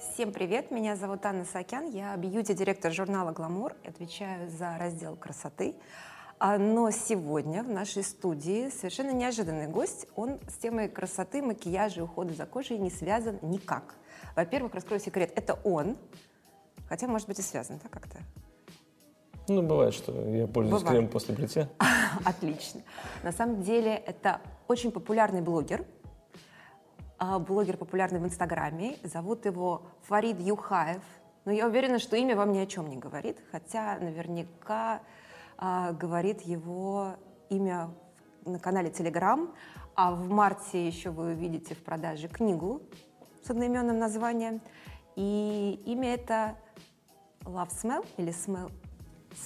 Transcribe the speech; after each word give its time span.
Всем 0.00 0.32
привет, 0.32 0.70
меня 0.70 0.96
зовут 0.96 1.24
Анна 1.24 1.44
Сакян, 1.44 1.88
я 1.90 2.16
бьюти-директор 2.16 2.92
журнала 2.92 3.32
«Гламур», 3.32 3.74
отвечаю 3.86 4.50
за 4.50 4.76
раздел 4.78 5.16
красоты. 5.16 5.74
А, 6.38 6.58
но 6.58 6.90
сегодня 6.90 7.62
в 7.62 7.68
нашей 7.68 8.02
студии 8.02 8.70
совершенно 8.70 9.12
неожиданный 9.12 9.68
гость. 9.68 10.06
Он 10.16 10.40
с 10.48 10.54
темой 10.54 10.88
красоты, 10.88 11.42
макияжа 11.42 12.00
и 12.00 12.02
ухода 12.02 12.34
за 12.34 12.44
кожей 12.44 12.78
не 12.78 12.90
связан 12.90 13.38
никак. 13.42 13.94
Во-первых, 14.34 14.74
раскрою 14.74 15.00
секрет, 15.00 15.32
это 15.36 15.58
он, 15.64 15.96
хотя, 16.88 17.06
может 17.06 17.28
быть, 17.28 17.38
и 17.38 17.42
связан, 17.42 17.78
да, 17.82 17.88
как-то? 17.88 18.18
Ну, 19.48 19.62
бывает, 19.62 19.94
что 19.94 20.12
я 20.30 20.46
пользуюсь 20.46 20.82
бывает. 20.82 20.88
кремом 20.88 21.08
после 21.10 21.34
бритья. 21.34 21.68
Отлично. 22.24 22.80
На 23.22 23.32
самом 23.32 23.62
деле, 23.62 23.94
это 23.94 24.40
очень 24.66 24.90
популярный 24.90 25.40
блогер, 25.40 25.84
блогер 27.18 27.76
популярный 27.76 28.20
в 28.20 28.24
Инстаграме. 28.24 28.96
Зовут 29.02 29.46
его 29.46 29.82
Фарид 30.02 30.40
Юхаев. 30.40 31.02
Но 31.44 31.52
я 31.52 31.66
уверена, 31.66 31.98
что 31.98 32.16
имя 32.16 32.36
вам 32.36 32.52
ни 32.52 32.58
о 32.58 32.66
чем 32.66 32.88
не 32.88 32.96
говорит, 32.96 33.38
хотя 33.50 33.98
наверняка 33.98 35.02
а, 35.58 35.92
говорит 35.92 36.40
его 36.40 37.16
имя 37.50 37.90
на 38.46 38.58
канале 38.58 38.90
Telegram, 38.90 39.52
а 39.94 40.12
в 40.12 40.28
марте 40.30 40.86
еще 40.86 41.10
вы 41.10 41.32
увидите 41.32 41.74
в 41.74 41.82
продаже 41.82 42.28
книгу 42.28 42.82
с 43.42 43.50
одноименным 43.50 43.98
названием. 43.98 44.60
И 45.16 45.80
имя 45.84 46.14
это 46.14 46.56
Love 47.42 47.68
Smell 47.70 48.06
или 48.16 48.32
Smell? 48.32 48.72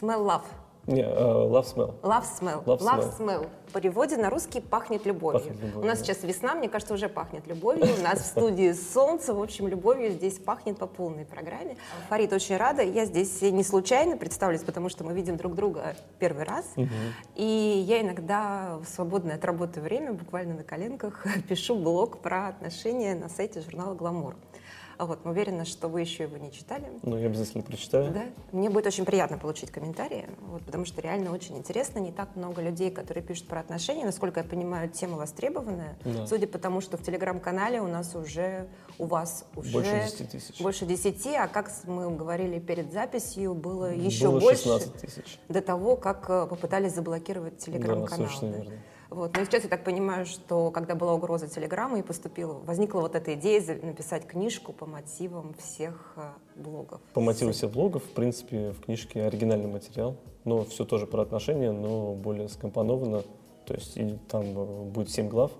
Smell 0.00 0.24
Love. 0.24 0.46
Не, 0.88 1.02
uh, 1.02 1.46
love 1.50 1.66
smell. 1.66 1.94
Love 2.02 2.24
smell. 2.24 2.64
Love, 2.64 2.80
love 2.80 3.00
smell. 3.00 3.18
smell. 3.18 3.48
В 3.66 3.72
переводе 3.72 4.16
на 4.16 4.30
русский 4.30 4.62
пахнет 4.62 5.04
любовью. 5.04 5.40
Пахнет 5.40 5.60
любовью. 5.62 5.82
У 5.82 5.84
нас 5.84 6.00
сейчас 6.00 6.22
весна, 6.22 6.54
мне 6.54 6.70
кажется, 6.70 6.94
уже 6.94 7.10
пахнет 7.10 7.46
любовью. 7.46 7.84
У 7.98 8.02
нас 8.02 8.20
в 8.20 8.24
студии 8.24 8.72
солнце. 8.72 9.34
В 9.34 9.42
общем, 9.42 9.68
любовью 9.68 10.12
здесь 10.12 10.38
пахнет 10.38 10.78
по 10.78 10.86
полной 10.86 11.26
программе. 11.26 11.76
Фарид, 12.08 12.32
очень 12.32 12.56
рада. 12.56 12.82
Я 12.82 13.04
здесь 13.04 13.42
не 13.42 13.62
случайно 13.62 14.16
представлюсь, 14.16 14.62
потому 14.62 14.88
что 14.88 15.04
мы 15.04 15.12
видим 15.12 15.36
друг 15.36 15.54
друга 15.54 15.94
первый 16.18 16.44
раз. 16.44 16.64
Угу. 16.76 16.88
И 17.36 17.84
я 17.86 18.00
иногда 18.00 18.78
в 18.82 18.88
свободное 18.88 19.34
от 19.34 19.44
работы 19.44 19.82
время, 19.82 20.14
буквально 20.14 20.54
на 20.54 20.64
коленках, 20.64 21.26
пишу 21.48 21.76
блог 21.76 22.20
про 22.22 22.48
отношения 22.48 23.14
на 23.14 23.28
сайте 23.28 23.60
журнала 23.60 23.94
«Гламур». 23.94 24.36
А 24.98 25.06
вот, 25.06 25.24
мы 25.24 25.30
уверены, 25.30 25.64
что 25.64 25.86
вы 25.86 26.00
еще 26.00 26.24
его 26.24 26.36
не 26.38 26.50
читали. 26.50 26.84
Ну, 27.04 27.16
я 27.16 27.26
обязательно 27.26 27.62
прочитаю. 27.62 28.12
Да. 28.12 28.24
Мне 28.50 28.68
будет 28.68 28.86
очень 28.86 29.04
приятно 29.04 29.38
получить 29.38 29.70
комментарии, 29.70 30.28
вот, 30.40 30.64
потому 30.64 30.84
что 30.84 31.00
реально 31.00 31.32
очень 31.32 31.56
интересно. 31.56 32.00
Не 32.00 32.10
так 32.10 32.34
много 32.34 32.60
людей, 32.60 32.90
которые 32.90 33.22
пишут 33.22 33.46
про 33.46 33.60
отношения. 33.60 34.04
Насколько 34.04 34.40
я 34.40 34.44
понимаю, 34.44 34.88
тема 34.90 35.16
востребованная. 35.16 35.96
Да. 36.04 36.26
Судя 36.26 36.48
по 36.48 36.58
тому, 36.58 36.80
что 36.80 36.96
в 36.96 37.02
телеграм-канале 37.04 37.80
у 37.80 37.86
нас 37.86 38.16
уже, 38.16 38.66
у 38.98 39.06
вас 39.06 39.44
уже... 39.54 39.72
Больше 39.72 40.02
10 40.04 40.30
тысяч. 40.32 40.60
Больше 40.60 40.84
10, 40.84 41.26
а 41.36 41.46
как 41.46 41.70
мы 41.84 42.10
говорили 42.16 42.58
перед 42.58 42.92
записью, 42.92 43.54
было 43.54 43.94
еще 43.94 44.30
было 44.30 44.40
больше. 44.40 44.64
16 44.64 44.94
тысяч. 44.94 45.38
До 45.48 45.62
того, 45.62 45.94
как 45.94 46.28
э, 46.28 46.46
попытались 46.48 46.94
заблокировать 46.94 47.58
телеграм-канал. 47.58 48.08
Да, 48.08 48.16
совершенно 48.16 48.52
да. 48.52 48.58
верно. 48.58 48.78
Вот. 49.10 49.36
Но 49.36 49.44
сейчас 49.44 49.64
я 49.64 49.70
так 49.70 49.84
понимаю, 49.84 50.26
что 50.26 50.70
когда 50.70 50.94
была 50.94 51.14
угроза 51.14 51.48
Телеграма 51.48 51.98
и 51.98 52.02
поступила, 52.02 52.54
возникла 52.54 53.00
вот 53.00 53.14
эта 53.14 53.34
идея 53.34 53.60
написать 53.82 54.26
книжку 54.26 54.72
по 54.72 54.86
мотивам 54.86 55.54
всех 55.54 56.14
э, 56.16 56.30
блогов. 56.56 57.00
По 57.14 57.20
мотивам 57.20 57.52
всех 57.54 57.70
блогов, 57.70 58.04
в 58.04 58.10
принципе, 58.10 58.70
в 58.72 58.80
книжке 58.80 59.22
оригинальный 59.24 59.68
материал, 59.68 60.16
но 60.44 60.64
все 60.64 60.84
тоже 60.84 61.06
про 61.06 61.22
отношения, 61.22 61.72
но 61.72 62.14
более 62.14 62.48
скомпоновано. 62.48 63.22
То 63.66 63.74
есть 63.74 63.98
там 64.28 64.44
э, 64.44 64.84
будет 64.84 65.10
семь 65.10 65.28
глав, 65.28 65.52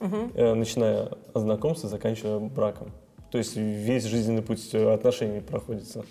угу. 0.00 0.30
начиная 0.34 1.10
от 1.34 1.42
знакомства, 1.42 1.88
заканчивая 1.88 2.38
браком. 2.38 2.90
То 3.30 3.38
есть 3.38 3.56
весь 3.56 4.04
жизненный 4.04 4.42
путь 4.42 4.74
отношений 4.74 5.40
проходится. 5.40 6.04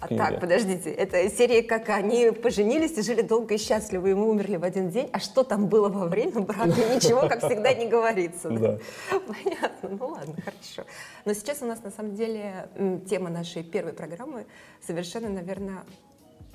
А 0.00 0.08
так, 0.08 0.40
подождите, 0.40 0.90
это 0.90 1.28
серия 1.30 1.62
как 1.62 1.88
они 1.88 2.30
поженились 2.30 2.96
и 2.98 3.02
жили 3.02 3.22
долго 3.22 3.54
и 3.54 3.58
счастливо, 3.58 4.06
и 4.06 4.14
мы 4.14 4.28
умерли 4.28 4.56
в 4.56 4.64
один 4.64 4.90
день. 4.90 5.08
А 5.12 5.18
что 5.18 5.42
там 5.42 5.66
было 5.66 5.88
во 5.88 6.06
время 6.06 6.40
брака? 6.40 6.66
Ничего, 6.66 7.28
как 7.28 7.40
всегда, 7.40 7.72
не 7.74 7.86
говорится. 7.86 8.48
Да? 8.58 8.78
Понятно, 9.10 9.88
ну 9.88 10.08
ладно, 10.08 10.34
хорошо. 10.42 10.82
Но 11.24 11.32
сейчас 11.32 11.62
у 11.62 11.66
нас 11.66 11.82
на 11.82 11.90
самом 11.90 12.16
деле 12.16 12.68
тема 13.08 13.30
нашей 13.30 13.62
первой 13.62 13.92
программы 13.92 14.46
совершенно, 14.84 15.28
наверное, 15.28 15.84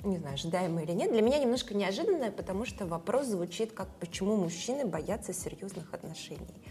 не 0.02 0.18
знаю, 0.18 0.34
ожидаемая 0.34 0.84
или 0.84 0.92
нет, 0.92 1.12
для 1.12 1.22
меня 1.22 1.38
немножко 1.38 1.74
неожиданная, 1.74 2.30
потому 2.30 2.66
что 2.66 2.86
вопрос 2.86 3.26
звучит 3.26 3.72
как 3.72 3.88
«почему 4.00 4.36
мужчины 4.36 4.84
боятся 4.84 5.32
серьезных 5.32 5.92
отношений?» 5.94 6.62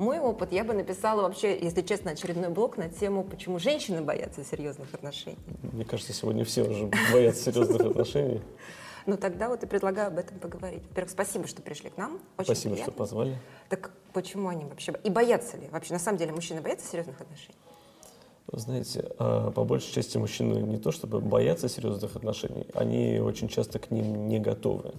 Мой 0.00 0.18
опыт, 0.18 0.50
я 0.50 0.64
бы 0.64 0.72
написала 0.72 1.20
вообще, 1.20 1.58
если 1.60 1.82
честно, 1.82 2.12
очередной 2.12 2.48
блок 2.48 2.78
на 2.78 2.88
тему, 2.88 3.22
почему 3.22 3.58
женщины 3.58 4.00
боятся 4.00 4.42
серьезных 4.42 4.94
отношений. 4.94 5.36
Мне 5.62 5.84
кажется, 5.84 6.14
сегодня 6.14 6.42
все 6.46 6.62
уже 6.62 6.90
боятся 7.12 7.52
серьезных 7.52 7.82
отношений. 7.82 8.40
Ну 9.04 9.18
тогда 9.18 9.50
вот 9.50 9.62
и 9.62 9.66
предлагаю 9.66 10.08
об 10.08 10.16
этом 10.16 10.38
поговорить. 10.38 10.82
Во-первых, 10.88 11.10
спасибо, 11.10 11.46
что 11.46 11.60
пришли 11.60 11.90
к 11.90 11.98
нам. 11.98 12.18
Очень 12.38 12.46
спасибо, 12.46 12.74
приятно. 12.76 12.92
что 12.92 12.98
позвали. 12.98 13.38
Так 13.68 13.90
почему 14.14 14.48
они 14.48 14.64
вообще... 14.64 14.94
И 15.04 15.10
боятся 15.10 15.58
ли? 15.58 15.68
Вообще, 15.70 15.92
на 15.92 15.98
самом 15.98 16.16
деле, 16.16 16.32
мужчины 16.32 16.62
боятся 16.62 16.90
серьезных 16.90 17.20
отношений? 17.20 17.58
знаете, 18.52 19.12
а, 19.18 19.50
по 19.50 19.64
большей 19.64 19.92
части 19.92 20.16
мужчины 20.16 20.62
не 20.62 20.78
то 20.78 20.92
чтобы 20.92 21.20
боятся 21.20 21.68
серьезных 21.68 22.16
отношений, 22.16 22.66
они 22.72 23.20
очень 23.20 23.48
часто 23.48 23.78
к 23.78 23.90
ним 23.90 24.28
не 24.28 24.38
готовы. 24.38 24.94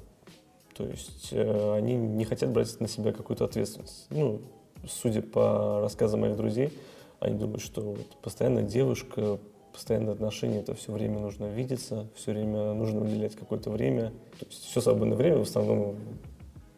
То 0.76 0.86
есть 0.86 1.30
э, 1.32 1.74
они 1.76 1.96
не 1.96 2.24
хотят 2.24 2.52
брать 2.52 2.80
на 2.80 2.88
себя 2.88 3.12
какую-то 3.12 3.46
ответственность. 3.46 4.06
Ну, 4.10 4.42
судя 4.88 5.22
по 5.22 5.82
рассказам 5.82 6.22
моих 6.22 6.36
друзей, 6.36 6.72
они 7.20 7.38
думают, 7.38 7.62
что 7.62 7.82
вот 7.82 8.08
постоянно 8.22 8.64
девушка, 8.64 9.38
постоянные 9.74 10.14
отношения, 10.14 10.60
это 10.60 10.74
все 10.74 10.92
время 10.92 11.20
нужно 11.20 11.46
видеться, 11.46 12.08
все 12.16 12.32
время 12.32 12.74
нужно 12.74 13.02
уделять 13.02 13.36
какое-то 13.36 13.70
время. 13.70 14.12
То 14.40 14.46
есть 14.50 14.64
все 14.66 14.82
свободное 14.82 15.18
время 15.18 15.38
в 15.38 15.44
основном 15.44 15.96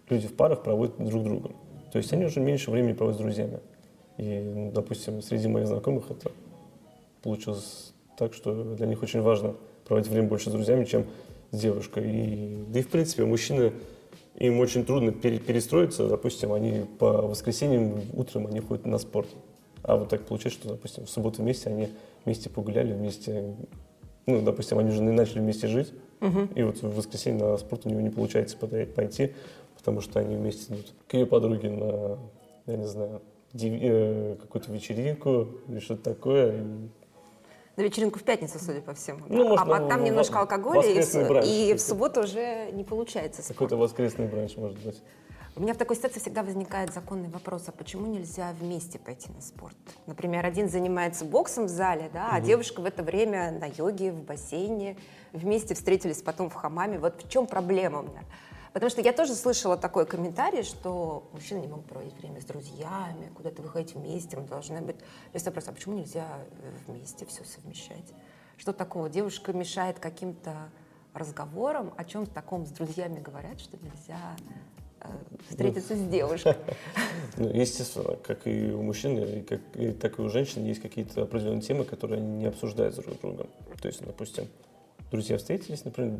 люди 0.09 0.27
в 0.27 0.35
парах 0.35 0.63
проводят 0.63 0.97
друг 0.97 1.23
другом. 1.23 1.55
То 1.91 1.97
есть 1.97 2.11
они 2.13 2.25
уже 2.25 2.39
меньше 2.39 2.71
времени 2.71 2.93
проводят 2.93 3.19
с 3.19 3.23
друзьями. 3.23 3.59
И, 4.17 4.39
ну, 4.39 4.71
допустим, 4.71 5.21
среди 5.21 5.47
моих 5.47 5.67
знакомых 5.67 6.11
это 6.11 6.31
получилось 7.21 7.93
так, 8.17 8.33
что 8.33 8.75
для 8.75 8.85
них 8.85 9.01
очень 9.01 9.21
важно 9.21 9.55
проводить 9.85 10.11
время 10.11 10.27
больше 10.27 10.49
с 10.49 10.53
друзьями, 10.53 10.85
чем 10.85 11.05
с 11.51 11.59
девушкой. 11.59 12.03
И, 12.09 12.65
да 12.67 12.79
и 12.79 12.83
в 12.83 12.89
принципе 12.89 13.25
мужчины 13.25 13.73
им 14.43 14.59
очень 14.59 14.85
трудно 14.85 15.13
перестроиться, 15.13 16.07
допустим, 16.09 16.51
они 16.51 16.85
по 16.99 17.13
воскресеньям 17.21 18.01
утром 18.11 18.47
они 18.47 18.59
ходят 18.59 18.85
на 18.85 18.97
спорт. 18.97 19.29
А 19.83 19.95
вот 19.95 20.09
так 20.09 20.25
получается, 20.25 20.59
что, 20.59 20.69
допустим, 20.73 21.05
в 21.05 21.09
субботу 21.09 21.41
вместе 21.41 21.69
они 21.69 21.89
вместе 22.25 22.49
погуляли, 22.49 22.93
вместе, 22.93 23.55
ну, 24.25 24.41
допустим, 24.41 24.79
они 24.79 24.89
уже 24.89 25.01
начали 25.01 25.39
вместе 25.39 25.67
жить, 25.67 25.93
угу. 26.19 26.49
и 26.55 26.63
вот 26.63 26.81
в 26.81 26.93
воскресенье 26.93 27.41
на 27.41 27.57
спорт 27.57 27.85
у 27.85 27.89
него 27.89 28.01
не 28.01 28.09
получается 28.09 28.57
пойти, 28.57 29.33
потому 29.77 30.01
что 30.01 30.19
они 30.19 30.35
вместе 30.35 30.73
идут 30.73 30.93
к 31.07 31.13
ее 31.13 31.25
подруге 31.25 31.69
на, 31.69 32.17
я 32.65 32.75
не 32.75 32.87
знаю, 32.87 33.21
э, 33.53 34.35
какую-то 34.41 34.73
вечеринку 34.73 35.47
или 35.69 35.79
что-то 35.79 36.03
такое, 36.03 36.51
и 36.51 36.63
на 37.75 37.81
вечеринку 37.81 38.19
в 38.19 38.23
пятницу, 38.23 38.59
судя 38.59 38.81
по 38.81 38.93
всему. 38.93 39.21
Ну, 39.27 39.49
может, 39.49 39.67
а 39.67 39.87
там 39.87 40.03
немножко 40.03 40.39
алкоголя, 40.39 40.87
и, 40.87 41.27
бранч, 41.27 41.47
и 41.47 41.73
в 41.73 41.81
субботу 41.81 42.21
уже 42.21 42.71
не 42.71 42.83
получается. 42.83 43.41
Какой-то 43.47 43.77
воскресный 43.77 44.27
бранч, 44.27 44.57
может 44.57 44.77
быть. 44.79 45.01
У 45.55 45.61
меня 45.61 45.75
в 45.75 45.77
такой 45.77 45.95
ситуации 45.95 46.19
всегда 46.19 46.41
возникает 46.41 46.91
законный 46.91 47.29
вопрос, 47.29 47.65
а 47.67 47.71
почему 47.71 48.07
нельзя 48.07 48.55
вместе 48.59 48.97
пойти 48.97 49.31
на 49.31 49.39
спорт? 49.39 49.75
Например, 50.07 50.43
один 50.43 50.67
занимается 50.67 51.25
боксом 51.25 51.65
в 51.65 51.69
зале, 51.69 52.09
да, 52.11 52.25
угу. 52.25 52.35
а 52.35 52.41
девушка 52.41 52.81
в 52.81 52.85
это 52.85 53.03
время 53.03 53.51
на 53.51 53.65
йоге, 53.65 54.11
в 54.11 54.23
бассейне, 54.23 54.97
вместе 55.31 55.75
встретились 55.75 56.23
потом 56.23 56.49
в 56.49 56.55
хамаме. 56.55 56.97
Вот 56.97 57.23
в 57.23 57.29
чем 57.29 57.45
проблема 57.45 57.99
у 57.99 58.03
меня? 58.03 58.23
Потому 58.73 58.89
что 58.89 59.01
я 59.01 59.13
тоже 59.13 59.35
слышала 59.35 59.77
такой 59.77 60.07
комментарий, 60.07 60.63
что 60.63 61.29
мужчины 61.31 61.59
не 61.59 61.67
могут 61.67 61.85
проводить 61.85 62.15
время 62.15 62.41
с 62.41 62.45
друзьями, 62.45 63.31
куда-то 63.35 63.61
выходить 63.61 63.93
вместе, 63.93 64.35
мы 64.35 64.47
должны 64.47 64.81
быть... 64.81 64.95
Есть 65.31 65.45
вопрос, 65.45 65.67
а 65.67 65.71
почему 65.71 65.95
нельзя 65.95 66.27
вместе 66.87 67.25
все 67.27 67.43
совмещать? 67.43 68.13
Что 68.57 68.73
такого? 68.73 69.09
Девушка 69.09 69.53
мешает 69.53 69.99
каким-то 69.99 70.71
разговорам, 71.13 71.93
о 71.97 72.03
чем 72.03 72.25
таком 72.25 72.65
с 72.65 72.71
друзьями 72.71 73.19
говорят, 73.19 73.59
что 73.59 73.77
нельзя 73.77 74.35
э, 75.01 75.07
встретиться 75.49 75.95
с 75.95 76.01
девушкой. 76.09 76.55
Ну, 77.37 77.49
естественно, 77.49 78.15
как 78.17 78.45
и 78.45 78.71
у 78.71 78.83
мужчин, 78.83 79.17
и 79.17 79.41
как, 79.41 79.59
и, 79.73 79.91
так 79.91 80.19
и 80.19 80.21
у 80.21 80.29
женщин 80.29 80.65
есть 80.65 80.81
какие-то 80.81 81.23
определенные 81.23 81.61
темы, 81.61 81.83
которые 81.83 82.19
они 82.19 82.37
не 82.37 82.45
обсуждают 82.45 82.95
друг 82.95 83.15
с 83.15 83.19
другом. 83.19 83.47
То 83.81 83.87
есть, 83.87 84.05
допустим, 84.05 84.47
друзья 85.11 85.37
встретились, 85.37 85.83
например, 85.83 86.19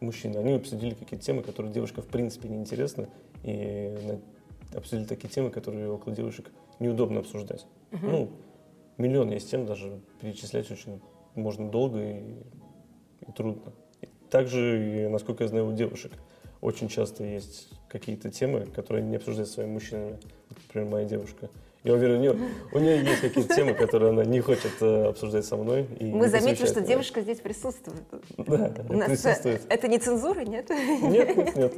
мужчины, 0.00 0.36
они 0.38 0.54
обсудили 0.54 0.94
какие-то 0.94 1.24
темы, 1.24 1.42
которые 1.42 1.72
девушкам 1.72 2.04
в 2.04 2.08
принципе 2.08 2.48
не 2.48 2.56
интересны, 2.56 3.08
и 3.42 3.94
обсудили 4.74 5.06
такие 5.06 5.28
темы, 5.28 5.50
которые 5.50 5.90
около 5.90 6.14
девушек 6.14 6.50
неудобно 6.78 7.20
обсуждать. 7.20 7.66
Угу. 7.92 8.06
Ну, 8.06 8.30
миллион 8.96 9.30
есть 9.30 9.50
тем, 9.50 9.66
даже 9.66 10.00
перечислять 10.20 10.70
очень 10.70 11.00
можно 11.34 11.70
долго 11.70 12.00
и, 12.00 12.36
и 13.26 13.32
трудно. 13.32 13.72
И 14.00 14.08
также, 14.30 15.08
насколько 15.10 15.44
я 15.44 15.48
знаю, 15.48 15.68
у 15.68 15.72
девушек 15.72 16.12
очень 16.60 16.88
часто 16.88 17.24
есть 17.24 17.70
какие-то 17.88 18.30
темы, 18.30 18.66
которые 18.66 19.04
не 19.04 19.16
обсуждают 19.16 19.48
с 19.48 19.52
своими 19.54 19.72
мужчинами. 19.72 20.18
Например, 20.50 20.90
моя 20.90 21.06
девушка. 21.06 21.50
Я 21.84 21.94
уверен, 21.94 22.16
у 22.16 22.20
нее, 22.20 22.36
у 22.72 22.78
нее 22.80 23.04
есть 23.04 23.20
какие-то 23.20 23.54
темы, 23.54 23.72
которые 23.72 24.10
она 24.10 24.24
не 24.24 24.40
хочет 24.40 24.72
э, 24.80 25.04
обсуждать 25.04 25.46
со 25.46 25.56
мной. 25.56 25.86
И 26.00 26.06
Мы 26.06 26.28
заметили, 26.28 26.66
что 26.66 26.80
девушка 26.80 27.20
здесь 27.20 27.38
присутствует. 27.38 28.02
Да, 28.36 28.72
У 28.88 28.98
присутствует. 28.98 29.62
Это 29.68 29.86
не 29.86 29.98
цензура, 29.98 30.40
нет? 30.40 30.68
Нет, 30.70 31.36
нет, 31.36 31.56
нет. 31.56 31.74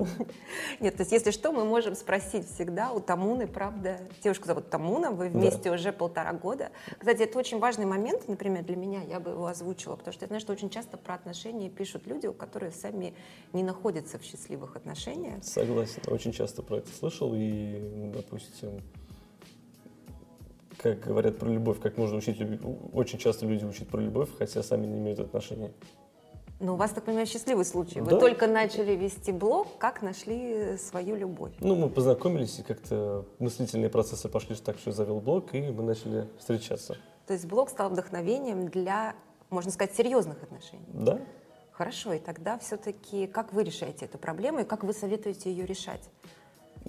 Нет, 0.81 0.97
то 0.97 1.03
есть 1.03 1.13
если 1.13 1.31
что, 1.31 1.53
мы 1.53 1.65
можем 1.65 1.95
спросить 1.95 2.49
всегда 2.49 2.93
у 2.93 3.01
Тамуны, 3.01 3.47
правда. 3.47 3.99
Девушку 4.25 4.47
зовут 4.47 4.71
Тамуна, 4.71 5.11
вы 5.11 5.29
вместе 5.29 5.65
да. 5.65 5.73
уже 5.73 5.93
полтора 5.93 6.33
года. 6.33 6.71
Кстати, 6.99 7.23
это 7.23 7.39
очень 7.39 7.59
важный 7.59 7.85
момент, 7.85 8.27
например, 8.27 8.65
для 8.65 8.77
меня, 8.77 9.03
я 9.03 9.21
бы 9.21 9.33
его 9.33 9.47
озвучила, 9.47 9.97
потому 9.97 10.15
что 10.15 10.25
я 10.25 10.29
знаю, 10.29 10.41
что 10.41 10.53
очень 10.53 10.71
часто 10.71 10.97
про 10.97 11.15
отношения 11.15 11.69
пишут 11.69 12.07
люди, 12.07 12.31
которые 12.33 12.73
сами 12.73 13.13
не 13.53 13.63
находятся 13.63 14.19
в 14.19 14.23
счастливых 14.25 14.77
отношениях. 14.77 15.45
Согласен, 15.45 16.03
очень 16.07 16.33
часто 16.33 16.63
про 16.63 16.79
это 16.79 16.89
слышал, 16.91 17.33
и, 17.35 18.11
допустим, 18.15 18.81
как 20.83 21.01
говорят 21.01 21.39
про 21.39 21.49
любовь, 21.49 21.81
как 21.81 21.97
можно 21.97 22.17
учить 22.17 22.39
любить. 22.39 22.61
Очень 22.93 23.19
часто 23.19 23.47
люди 23.47 23.65
учат 23.65 23.89
про 23.89 24.01
любовь, 24.01 24.29
хотя 24.39 24.63
сами 24.63 24.87
не 24.87 24.99
имеют 24.99 25.21
отношений. 25.21 25.71
Ну, 26.59 26.75
у 26.75 26.77
вас, 26.77 26.91
так 26.91 27.05
понимаю, 27.05 27.27
счастливый 27.27 27.65
случай. 27.65 28.01
Вы 28.01 28.11
да. 28.11 28.19
только 28.19 28.47
начали 28.47 28.93
вести 28.95 29.33
блог, 29.33 29.79
как 29.79 30.03
нашли 30.03 30.77
свою 30.77 31.17
любовь? 31.17 31.53
Ну, 31.61 31.75
мы 31.75 31.89
познакомились, 31.89 32.59
и 32.59 32.63
как-то 32.63 33.25
мыслительные 33.39 33.89
процессы 33.89 34.29
пошли 34.29 34.55
так, 34.57 34.77
что 34.79 34.91
я 34.91 34.95
завел 34.95 35.21
блог, 35.21 35.55
и 35.55 35.63
мы 35.63 35.83
начали 35.83 36.29
встречаться. 36.39 36.97
То 37.27 37.33
есть 37.33 37.47
блог 37.47 37.71
стал 37.71 37.89
вдохновением 37.89 38.69
для, 38.69 39.15
можно 39.49 39.71
сказать, 39.71 39.95
серьезных 39.95 40.43
отношений? 40.43 40.85
Да. 40.93 41.19
Хорошо, 41.73 42.13
и 42.13 42.19
тогда 42.19 42.59
все-таки 42.59 43.27
как 43.27 43.55
вы 43.55 43.65
решаете 43.65 44.05
эту 44.05 44.19
проблему, 44.19 44.61
и 44.61 44.65
как 44.65 44.85
вы 44.85 44.93
советуете 44.93 45.51
ее 45.51 45.65
решать? 45.65 46.11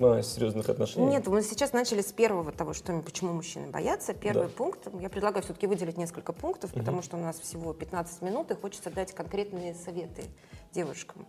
А, 0.03 0.23
серьезных 0.23 0.69
отношений? 0.69 1.07
Нет, 1.07 1.27
мы 1.27 1.41
сейчас 1.41 1.73
начали 1.73 2.01
с 2.01 2.11
первого 2.11 2.51
того, 2.51 2.73
что 2.73 2.99
почему 3.01 3.33
мужчины 3.33 3.67
боятся. 3.67 4.13
Первый 4.13 4.47
да. 4.47 4.53
пункт, 4.55 4.87
я 4.99 5.09
предлагаю 5.09 5.43
все-таки 5.43 5.67
выделить 5.67 5.97
несколько 5.97 6.33
пунктов, 6.33 6.71
угу. 6.71 6.79
потому 6.79 7.01
что 7.01 7.17
у 7.17 7.19
нас 7.19 7.39
всего 7.39 7.73
15 7.73 8.21
минут, 8.21 8.51
и 8.51 8.55
хочется 8.55 8.89
дать 8.89 9.13
конкретные 9.13 9.73
советы 9.73 10.23
девушкам. 10.73 11.25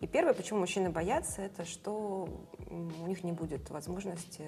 И 0.00 0.06
первое, 0.06 0.34
почему 0.34 0.60
мужчины 0.60 0.90
боятся, 0.90 1.42
это 1.42 1.64
что 1.64 2.28
у 2.68 3.06
них 3.06 3.24
не 3.24 3.32
будет 3.32 3.70
возможности 3.70 4.44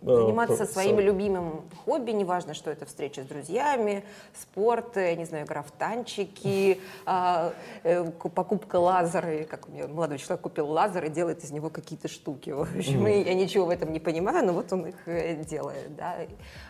заниматься 0.00 0.64
своим 0.66 0.98
любимым 1.00 1.64
хобби, 1.84 2.12
неважно, 2.12 2.54
что 2.54 2.70
это 2.70 2.86
встреча 2.86 3.22
с 3.22 3.26
друзьями, 3.26 4.04
спорт, 4.34 4.96
я 4.96 5.14
не 5.14 5.24
знаю, 5.24 5.46
игра 5.46 5.62
в 5.62 5.70
танчики, 5.72 6.80
а, 7.06 7.52
э, 7.82 8.04
покупка 8.10 8.76
лазера, 8.76 9.44
как 9.44 9.68
у 9.68 9.72
меня 9.72 9.88
молодой 9.88 10.18
человек 10.18 10.42
купил 10.42 10.70
лазер 10.70 11.04
и 11.04 11.10
делает 11.10 11.42
из 11.44 11.50
него 11.50 11.70
какие-то 11.70 12.08
штуки. 12.08 12.50
В 12.50 12.62
общем, 12.62 13.06
я 13.06 13.34
ничего 13.34 13.66
в 13.66 13.70
этом 13.70 13.92
не 13.92 14.00
понимаю, 14.00 14.46
но 14.46 14.52
вот 14.52 14.72
он 14.72 14.86
их 14.86 14.96
э, 15.06 15.42
делает. 15.44 15.94
Да. 15.96 16.16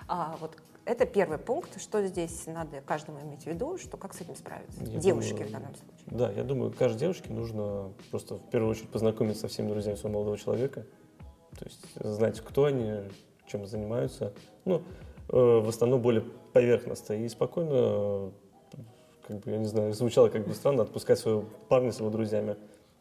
А 0.08 0.36
вот 0.40 0.56
это 0.86 1.06
первый 1.06 1.38
пункт, 1.38 1.80
что 1.80 2.06
здесь 2.06 2.46
надо 2.46 2.80
каждому 2.80 3.20
иметь 3.22 3.44
в 3.44 3.46
виду, 3.46 3.78
что 3.78 3.96
как 3.96 4.14
с 4.14 4.20
этим 4.20 4.36
справиться, 4.36 4.82
я 4.84 4.98
девушке 4.98 5.44
думаю, 5.44 5.48
в 5.48 5.52
данном 5.52 5.74
случае. 5.74 6.06
Да, 6.06 6.32
я 6.32 6.44
думаю, 6.44 6.72
каждой 6.72 6.98
девушке 6.98 7.32
нужно 7.32 7.92
просто 8.10 8.36
в 8.36 8.50
первую 8.50 8.70
очередь 8.70 8.90
познакомиться 8.90 9.42
со 9.42 9.48
всеми 9.48 9.68
друзьями 9.68 9.96
своего 9.96 10.18
молодого 10.18 10.38
человека, 10.38 10.86
то 11.58 11.64
есть 11.64 11.80
знать, 11.94 12.40
кто 12.40 12.64
они, 12.64 13.00
чем 13.46 13.66
занимаются. 13.66 14.32
Ну, 14.64 14.82
э, 15.28 15.36
в 15.36 15.68
основном 15.68 16.02
более 16.02 16.24
поверхностно 16.52 17.14
и 17.14 17.28
спокойно, 17.28 18.32
как 19.26 19.40
бы, 19.40 19.50
я 19.50 19.58
не 19.58 19.66
знаю, 19.66 19.92
звучало 19.92 20.28
как 20.28 20.46
бы 20.46 20.54
странно, 20.54 20.82
отпускать 20.82 21.18
своего 21.18 21.44
парня 21.68 21.92
с 21.92 22.00
его 22.00 22.10
друзьями, 22.10 22.56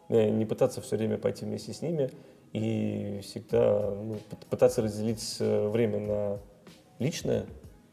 э, 0.10 0.30
не 0.30 0.46
пытаться 0.46 0.82
все 0.82 0.98
время 0.98 1.18
пойти 1.18 1.46
вместе 1.46 1.74
с 1.74 1.82
ними 1.82 2.12
и 2.54 3.20
всегда 3.24 3.90
ну, 3.90 4.18
пытаться 4.50 4.82
разделить 4.82 5.38
э, 5.40 5.68
время 5.68 6.00
на 6.00 6.40
личное 7.00 7.46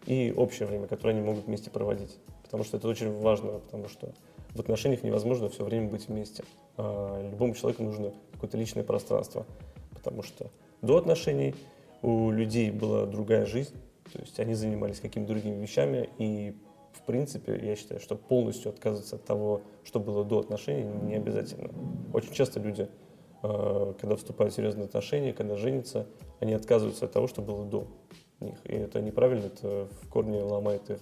и 0.06 0.32
общее 0.36 0.66
время, 0.66 0.86
которое 0.86 1.10
они 1.10 1.22
могут 1.22 1.46
вместе 1.46 1.70
проводить. 1.70 2.18
Потому 2.42 2.64
что 2.64 2.76
это 2.76 2.88
очень 2.88 3.12
важно, 3.20 3.58
потому 3.58 3.88
что 3.88 4.12
в 4.54 4.60
отношениях 4.60 5.02
невозможно 5.02 5.48
все 5.48 5.64
время 5.64 5.88
быть 5.88 6.08
вместе. 6.08 6.44
А 6.76 7.30
любому 7.30 7.54
человеку 7.54 7.82
нужно 7.82 8.12
какое-то 8.32 8.56
личное 8.56 8.82
пространство, 8.82 9.46
потому 9.94 10.22
что 10.22 10.50
до 10.82 10.96
отношений 10.96 11.54
у 12.02 12.30
людей 12.30 12.70
была 12.70 13.06
другая 13.06 13.46
жизнь, 13.46 13.74
то 14.12 14.18
есть 14.20 14.40
они 14.40 14.54
занимались 14.54 15.00
какими-то 15.00 15.32
другими 15.32 15.60
вещами, 15.60 16.08
и 16.18 16.56
в 16.92 17.02
принципе, 17.02 17.58
я 17.62 17.76
считаю, 17.76 18.00
что 18.00 18.16
полностью 18.16 18.70
отказываться 18.70 19.16
от 19.16 19.24
того, 19.24 19.62
что 19.84 20.00
было 20.00 20.24
до 20.24 20.40
отношений, 20.40 20.84
не 20.84 21.14
обязательно. 21.16 21.70
Очень 22.12 22.32
часто 22.32 22.60
люди, 22.60 22.88
а, 23.42 23.94
когда 23.94 24.16
вступают 24.16 24.52
в 24.52 24.56
серьезные 24.56 24.86
отношения, 24.86 25.32
когда 25.32 25.56
женятся, 25.56 26.06
они 26.40 26.52
отказываются 26.52 27.06
от 27.06 27.12
того, 27.12 27.28
что 27.28 27.42
было 27.42 27.64
до 27.64 27.86
них. 28.40 28.58
И 28.64 28.72
это 28.72 29.00
неправильно, 29.00 29.46
это 29.46 29.88
в 30.02 30.08
корне 30.08 30.42
ломает 30.42 30.88
их 30.90 30.98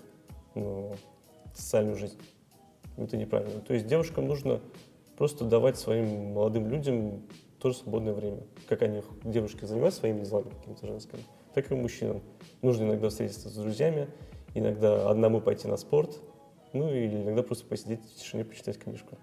ну, 0.55 0.95
социальную 1.55 1.97
жизнь. 1.97 2.19
Это 2.97 3.17
неправильно. 3.17 3.61
То 3.61 3.75
есть 3.75 3.87
девушкам 3.87 4.27
нужно 4.27 4.61
просто 5.17 5.45
давать 5.45 5.79
своим 5.79 6.33
молодым 6.33 6.69
людям 6.69 7.23
тоже 7.61 7.77
свободное 7.77 8.13
время. 8.13 8.41
Как 8.69 8.83
они, 8.83 9.03
девушки, 9.25 9.65
занимаются 9.65 10.01
своими 10.01 10.25
делами 10.25 10.51
какими-то 10.51 10.87
женскими, 10.87 11.23
так 11.55 11.71
и 11.71 11.75
мужчинам. 11.75 12.23
Нужно 12.63 12.85
иногда 12.85 13.09
встретиться 13.09 13.49
с 13.49 13.55
друзьями, 13.55 14.09
иногда 14.55 15.09
одному 15.11 15.41
пойти 15.41 15.69
на 15.69 15.77
спорт, 15.77 16.21
ну 16.73 16.93
или 16.93 17.23
иногда 17.23 17.43
просто 17.43 17.67
посидеть 17.67 18.01
в 18.05 18.17
тишине, 18.17 18.45
почитать 18.45 18.79
книжку. 18.79 19.19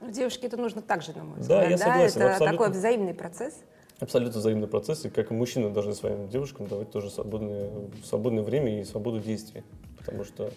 Девушке 0.00 0.46
это 0.46 0.56
нужно 0.56 0.80
также, 0.80 1.12
на 1.12 1.24
мой 1.24 1.40
взгляд. 1.40 1.60
Да, 1.60 1.68
я 1.68 1.78
согласен. 1.78 2.20
Это 2.20 2.32
абсолютно. 2.32 2.58
такой 2.58 2.70
взаимный 2.70 3.14
процесс. 3.14 3.62
Абсолютно 4.00 4.40
взаимный 4.40 4.68
процесс, 4.68 5.04
и 5.04 5.10
как 5.10 5.30
и 5.30 5.34
мужчины 5.34 5.70
должны 5.70 5.94
своим 5.94 6.28
девушкам 6.28 6.66
давать 6.66 6.90
тоже 6.90 7.10
свободное, 7.10 7.70
свободное 8.04 8.44
время 8.44 8.80
и 8.80 8.84
свободу 8.84 9.20
действий. 9.20 9.64
Потому 9.98 10.24
что 10.24 10.52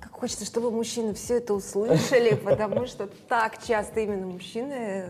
как 0.00 0.12
хочется, 0.12 0.46
чтобы 0.46 0.70
мужчины 0.70 1.12
все 1.12 1.36
это 1.36 1.52
услышали, 1.52 2.34
потому 2.44 2.86
что 2.86 3.06
так 3.28 3.62
часто 3.62 4.00
именно 4.00 4.26
мужчины 4.26 5.06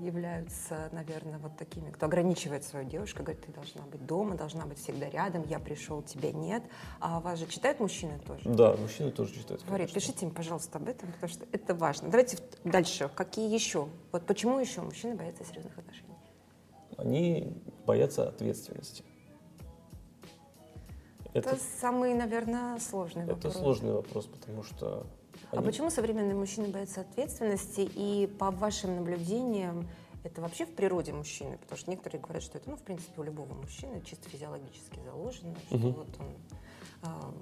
являются, 0.00 0.90
наверное, 0.92 1.38
вот 1.38 1.56
такими, 1.56 1.90
кто 1.90 2.06
ограничивает 2.06 2.62
свою 2.62 2.88
девушку, 2.88 3.22
говорит, 3.22 3.44
ты 3.44 3.52
должна 3.52 3.82
быть 3.82 4.04
дома, 4.06 4.36
должна 4.36 4.66
быть 4.66 4.78
всегда 4.78 5.08
рядом, 5.08 5.44
я 5.48 5.58
пришел, 5.58 6.02
тебя 6.02 6.30
нет. 6.30 6.62
А 7.00 7.20
вас 7.20 7.38
же 7.38 7.46
читают 7.46 7.80
мужчины 7.80 8.20
тоже? 8.26 8.42
Да, 8.44 8.76
мужчины 8.76 9.10
тоже 9.10 9.34
читают. 9.34 9.64
Говорит, 9.64 9.92
пишите 9.92 10.26
им, 10.26 10.30
пожалуйста, 10.30 10.78
об 10.78 10.88
этом, 10.88 11.10
потому 11.12 11.32
что 11.32 11.46
это 11.50 11.74
важно. 11.74 12.10
Давайте 12.10 12.38
дальше. 12.64 13.10
Какие 13.14 13.52
еще? 13.52 13.88
Вот 14.12 14.26
почему 14.26 14.58
еще 14.58 14.82
мужчины 14.82 15.14
боятся 15.14 15.44
серьезных 15.44 15.76
отношений? 15.78 16.11
Они 16.98 17.52
боятся 17.86 18.28
ответственности. 18.28 19.04
Это, 21.34 21.50
это 21.50 21.58
самый, 21.80 22.14
наверное, 22.14 22.78
сложный 22.78 23.24
это 23.24 23.34
вопрос. 23.34 23.54
Это 23.54 23.62
сложный 23.62 23.92
вопрос, 23.92 24.26
потому 24.26 24.62
что... 24.62 25.06
А 25.50 25.56
они... 25.56 25.62
А 25.62 25.62
почему 25.62 25.90
современные 25.90 26.34
мужчины 26.34 26.68
боятся 26.68 27.00
ответственности? 27.00 27.88
И 27.94 28.26
по 28.38 28.50
вашим 28.50 28.96
наблюдениям, 28.96 29.88
это 30.24 30.42
вообще 30.42 30.66
в 30.66 30.74
природе 30.74 31.12
мужчины? 31.12 31.56
Потому 31.58 31.78
что 31.78 31.90
некоторые 31.90 32.20
говорят, 32.20 32.42
что 32.42 32.58
это, 32.58 32.68
ну, 32.68 32.76
в 32.76 32.82
принципе, 32.82 33.18
у 33.18 33.24
любого 33.24 33.54
мужчины 33.54 34.02
чисто 34.02 34.28
физиологически 34.28 35.00
заложено, 35.04 35.56
что 35.68 35.76
угу. 35.76 35.88
вот 35.90 36.08
он 36.20 37.34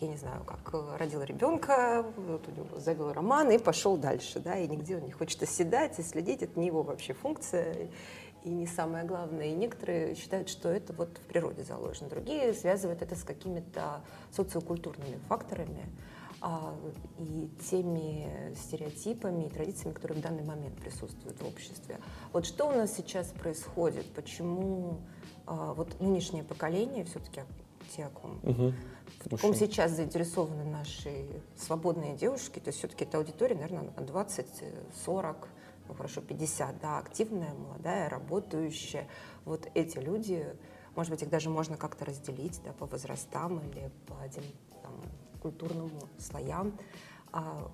я 0.00 0.08
не 0.08 0.16
знаю, 0.16 0.44
как 0.44 0.74
родил 0.98 1.22
ребенка, 1.22 2.04
вот 2.16 2.46
у 2.48 2.50
него 2.50 2.78
завел 2.78 3.12
роман 3.12 3.50
и 3.50 3.58
пошел 3.58 3.96
дальше, 3.96 4.40
да, 4.40 4.58
и 4.58 4.68
нигде 4.68 4.96
он 4.96 5.04
не 5.04 5.12
хочет 5.12 5.42
оседать 5.42 5.98
и 5.98 6.02
следить, 6.02 6.42
это 6.42 6.58
не 6.58 6.66
его 6.66 6.82
вообще 6.82 7.14
функция 7.14 7.88
и 8.44 8.50
не 8.50 8.66
самое 8.66 9.04
главное. 9.04 9.46
И 9.46 9.54
некоторые 9.54 10.14
считают, 10.14 10.48
что 10.48 10.68
это 10.68 10.92
вот 10.92 11.18
в 11.18 11.22
природе 11.22 11.62
заложено. 11.62 12.08
Другие 12.08 12.52
связывают 12.52 13.02
это 13.02 13.16
с 13.16 13.24
какими-то 13.24 14.02
социокультурными 14.30 15.18
факторами 15.28 15.86
а, 16.40 16.74
и 17.18 17.48
теми 17.70 18.54
стереотипами 18.54 19.46
и 19.46 19.48
традициями, 19.48 19.94
которые 19.94 20.18
в 20.18 20.22
данный 20.22 20.44
момент 20.44 20.76
присутствуют 20.76 21.40
в 21.40 21.46
обществе. 21.46 21.98
Вот 22.32 22.44
что 22.44 22.66
у 22.68 22.72
нас 22.72 22.94
сейчас 22.94 23.28
происходит? 23.28 24.06
Почему 24.12 25.00
а, 25.46 25.72
вот 25.72 25.98
нынешнее 26.00 26.44
поколение, 26.44 27.04
все-таки 27.04 27.40
те, 27.96 28.04
о 28.04 28.10
ком, 28.10 28.40
угу. 28.42 28.72
в 29.24 29.40
ком 29.40 29.54
сейчас 29.54 29.92
заинтересованы 29.92 30.64
наши 30.64 31.26
свободные 31.56 32.14
девушки, 32.14 32.58
то 32.58 32.68
есть 32.68 32.78
все-таки 32.78 33.04
эта 33.04 33.18
аудитория, 33.18 33.54
наверное, 33.54 33.90
20-40 33.96 35.36
ну 35.88 35.94
хорошо, 35.94 36.20
50, 36.20 36.80
да, 36.80 36.98
активная, 36.98 37.54
молодая, 37.54 38.08
работающая. 38.08 39.06
Вот 39.44 39.68
эти 39.74 39.98
люди, 39.98 40.46
может 40.96 41.10
быть, 41.12 41.22
их 41.22 41.30
даже 41.30 41.50
можно 41.50 41.76
как-то 41.76 42.04
разделить, 42.04 42.60
да, 42.64 42.72
по 42.72 42.86
возрастам 42.86 43.60
или 43.60 43.90
по 44.06 44.14
этим 44.24 44.42
там, 44.82 44.94
культурным 45.40 45.90
слоям. 46.18 46.78
А 47.32 47.70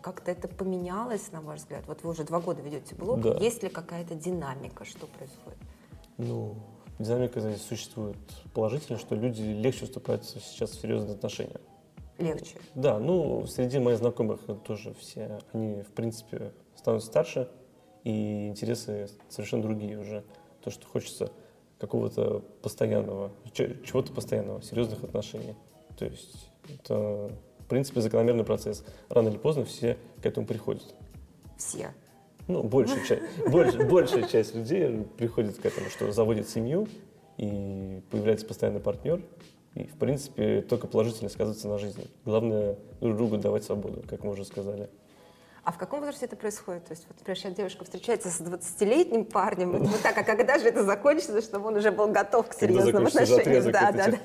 как-то 0.00 0.30
это 0.30 0.48
поменялось, 0.48 1.30
на 1.32 1.40
ваш 1.40 1.60
взгляд? 1.60 1.86
Вот 1.86 2.02
вы 2.02 2.10
уже 2.10 2.24
два 2.24 2.40
года 2.40 2.62
ведете 2.62 2.94
блог. 2.94 3.20
Да. 3.20 3.34
Есть 3.36 3.62
ли 3.62 3.68
какая-то 3.68 4.14
динамика, 4.14 4.84
что 4.84 5.06
происходит? 5.06 5.58
Ну, 6.16 6.56
динамика 6.98 7.40
здесь 7.40 7.62
существует 7.62 8.16
положительно, 8.54 8.98
что 8.98 9.14
люди 9.14 9.42
легче 9.42 9.86
вступают 9.86 10.24
сейчас 10.24 10.70
в 10.70 10.80
серьезные 10.80 11.14
отношения. 11.14 11.60
Легче? 12.18 12.56
Да, 12.74 12.98
ну, 12.98 13.46
среди 13.46 13.78
моих 13.78 13.98
знакомых 13.98 14.40
тоже 14.64 14.94
все, 14.94 15.38
они, 15.52 15.82
в 15.82 15.92
принципе, 15.92 16.54
становятся 16.76 17.08
старше, 17.08 17.48
и 18.04 18.48
интересы 18.48 19.08
совершенно 19.28 19.62
другие 19.62 19.98
уже. 19.98 20.24
То, 20.62 20.70
что 20.70 20.86
хочется 20.86 21.30
какого-то 21.78 22.42
постоянного, 22.62 23.30
чего-то 23.52 24.12
постоянного, 24.12 24.62
серьезных 24.62 25.02
отношений. 25.04 25.54
То 25.98 26.04
есть 26.04 26.50
это, 26.68 27.30
в 27.58 27.66
принципе, 27.68 28.00
закономерный 28.00 28.44
процесс. 28.44 28.84
Рано 29.08 29.28
или 29.28 29.38
поздно 29.38 29.64
все 29.64 29.98
к 30.22 30.26
этому 30.26 30.46
приходят. 30.46 30.94
Все. 31.58 31.94
Ну, 32.48 32.62
большая 32.62 33.04
часть, 33.04 33.22
больше, 33.50 33.84
большая 33.84 34.28
часть 34.28 34.54
людей 34.54 35.04
приходит 35.18 35.58
к 35.58 35.66
этому, 35.66 35.88
что 35.90 36.10
заводит 36.12 36.48
семью, 36.48 36.86
и 37.38 38.02
появляется 38.10 38.46
постоянный 38.46 38.80
партнер, 38.80 39.20
и, 39.74 39.84
в 39.84 39.96
принципе, 39.96 40.62
только 40.62 40.86
положительно 40.86 41.28
сказывается 41.28 41.68
на 41.68 41.78
жизни. 41.78 42.06
Главное 42.24 42.78
друг 43.00 43.16
другу 43.16 43.36
давать 43.36 43.64
свободу, 43.64 44.02
как 44.08 44.22
мы 44.22 44.30
уже 44.30 44.44
сказали. 44.44 44.88
А 45.66 45.72
в 45.72 45.78
каком 45.78 45.98
возрасте 45.98 46.26
это 46.26 46.36
происходит? 46.36 46.84
То 46.84 46.92
есть, 46.92 47.06
вот, 47.08 47.18
например, 47.18 47.36
сейчас 47.36 47.54
девушка 47.54 47.82
встречается 47.82 48.30
с 48.30 48.40
20-летним 48.40 49.24
парнем, 49.24 49.72
вот, 49.72 49.88
вот 49.88 50.00
так, 50.00 50.16
а 50.16 50.22
когда 50.22 50.60
же 50.60 50.68
это 50.68 50.84
закончится, 50.84 51.42
чтобы 51.42 51.66
он 51.66 51.74
уже 51.74 51.90
был 51.90 52.06
готов 52.06 52.48
к 52.48 52.54
серьезным 52.54 53.04
отношениям? 53.04 53.72
Да, 53.72 53.90
да, 53.90 54.12
да. 54.12 54.18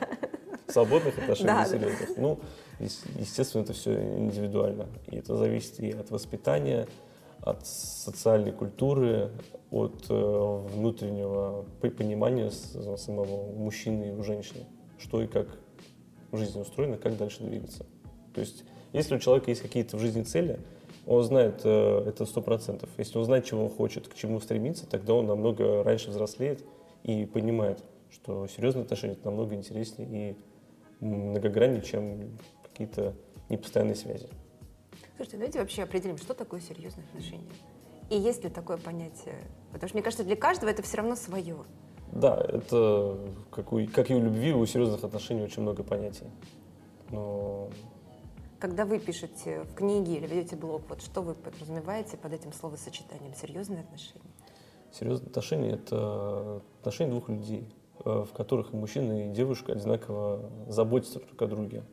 Свободных 0.68 1.18
отношений 1.18 1.48
да, 1.48 1.66
серьезных. 1.66 2.10
Да. 2.10 2.22
Ну, 2.22 2.40
естественно, 2.80 3.64
это 3.64 3.74
все 3.74 3.92
индивидуально. 4.20 4.86
И 5.08 5.18
это 5.18 5.36
зависит 5.36 5.80
и 5.80 5.90
от 5.90 6.12
воспитания, 6.12 6.88
от 7.40 7.66
социальной 7.66 8.52
культуры, 8.52 9.32
от 9.72 10.06
э, 10.10 10.14
внутреннего 10.14 11.66
понимания 11.82 12.52
самого 12.52 13.52
мужчины 13.52 14.10
и 14.10 14.12
у 14.12 14.22
женщины, 14.22 14.68
что 15.00 15.24
и 15.24 15.26
как 15.26 15.48
в 16.30 16.38
жизни 16.38 16.62
устроено, 16.62 16.98
как 16.98 17.18
дальше 17.18 17.42
двигаться. 17.42 17.88
То 18.36 18.42
есть, 18.42 18.64
если 18.94 19.16
у 19.16 19.20
человека 19.20 19.50
есть 19.50 19.64
какие-то 19.64 19.98
в 19.98 20.00
жизни 20.00 20.22
цели, 20.22 20.60
он 21.06 21.24
знает 21.24 21.62
э, 21.64 22.04
это 22.08 22.26
сто 22.26 22.42
процентов. 22.42 22.90
Если 22.98 23.18
он 23.18 23.26
знает, 23.26 23.46
чего 23.46 23.64
он 23.64 23.70
хочет, 23.70 24.08
к 24.08 24.14
чему 24.14 24.40
стремится, 24.40 24.88
тогда 24.88 25.14
он 25.14 25.28
намного 25.28 25.84
раньше 25.84 26.10
взрослеет 26.10 26.64
и 27.04 27.26
понимает, 27.26 27.84
что 28.12 28.48
серьезные 28.48 28.84
отношения 28.84 29.14
это 29.14 29.26
намного 29.26 29.56
интереснее 29.56 30.36
и 31.02 31.04
многограннее, 31.04 31.82
чем 31.82 32.38
какие-то 32.64 33.16
непостоянные 33.50 33.96
связи. 33.96 34.28
Слушайте, 35.16 35.38
давайте 35.38 35.60
вообще 35.60 35.84
определим, 35.84 36.18
что 36.18 36.34
такое 36.34 36.62
серьезные 36.62 37.06
отношения. 37.06 37.52
И 38.10 38.18
есть 38.18 38.44
ли 38.44 38.50
такое 38.50 38.78
понятие? 38.78 39.36
Потому 39.72 39.88
что, 39.88 39.98
мне 39.98 40.04
кажется, 40.04 40.26
для 40.26 40.36
каждого 40.36 40.70
это 40.70 40.82
все 40.82 40.98
равно 40.98 41.16
свое. 41.16 41.58
Да, 42.12 42.36
это 42.36 43.18
как, 43.52 43.72
у, 43.72 43.86
как 43.88 44.12
и 44.12 44.14
у 44.14 44.20
любви, 44.20 44.54
у 44.54 44.66
серьезных 44.66 45.04
отношений 45.04 45.44
очень 45.44 45.62
много 45.62 45.84
понятий. 45.84 46.26
Но... 47.10 47.70
Когда 48.62 48.86
вы 48.86 49.00
пишете 49.00 49.64
в 49.64 49.74
книге 49.74 50.18
или 50.18 50.28
ведете 50.28 50.56
блог, 50.56 50.84
вот 50.88 51.02
что 51.02 51.24
вы 51.24 51.34
подразумеваете 51.34 52.16
под 52.16 52.34
этим 52.34 52.54
словосочетанием 52.54 53.34
«серьезные 53.34 53.82
отношения»? 53.82 54.22
Серьезные 54.94 55.30
отношения– 55.30 55.72
это 55.72 56.62
отношения 56.80 57.10
двух 57.10 57.30
людей, 57.30 57.74
э, 58.06 58.24
в 58.30 58.32
которых 58.34 58.72
и 58.72 58.78
мужчина, 58.78 59.26
и 59.26 59.34
девушка 59.34 59.72
одинаково 59.72 60.52
заботятся 60.68 61.20
друг 61.20 61.42
о 61.42 61.48
друге, 61.48 61.84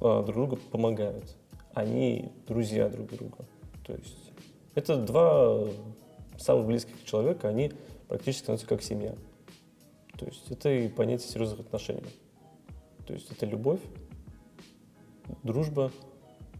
а 0.00 0.22
друг 0.22 0.36
другу 0.36 0.56
помогают 0.70 1.36
они 1.72 2.30
друзья 2.46 2.88
друг 2.88 3.10
друга. 3.10 3.38
То 3.84 3.94
есть 3.94 4.30
это 4.76 4.96
два 4.96 5.66
самых 6.38 6.66
близких 6.66 7.04
человека, 7.04 7.48
они 7.48 7.72
практически 8.06 8.44
становятся 8.44 8.68
как 8.68 8.82
семья. 8.82 9.16
То 10.16 10.26
есть 10.26 10.48
это 10.48 10.70
и 10.70 10.86
понятие 10.86 11.28
серьезных 11.28 11.58
отношений. 11.58 12.04
То 13.04 13.14
есть 13.14 13.32
это 13.32 13.46
любовь, 13.46 13.80
дружба 15.42 15.90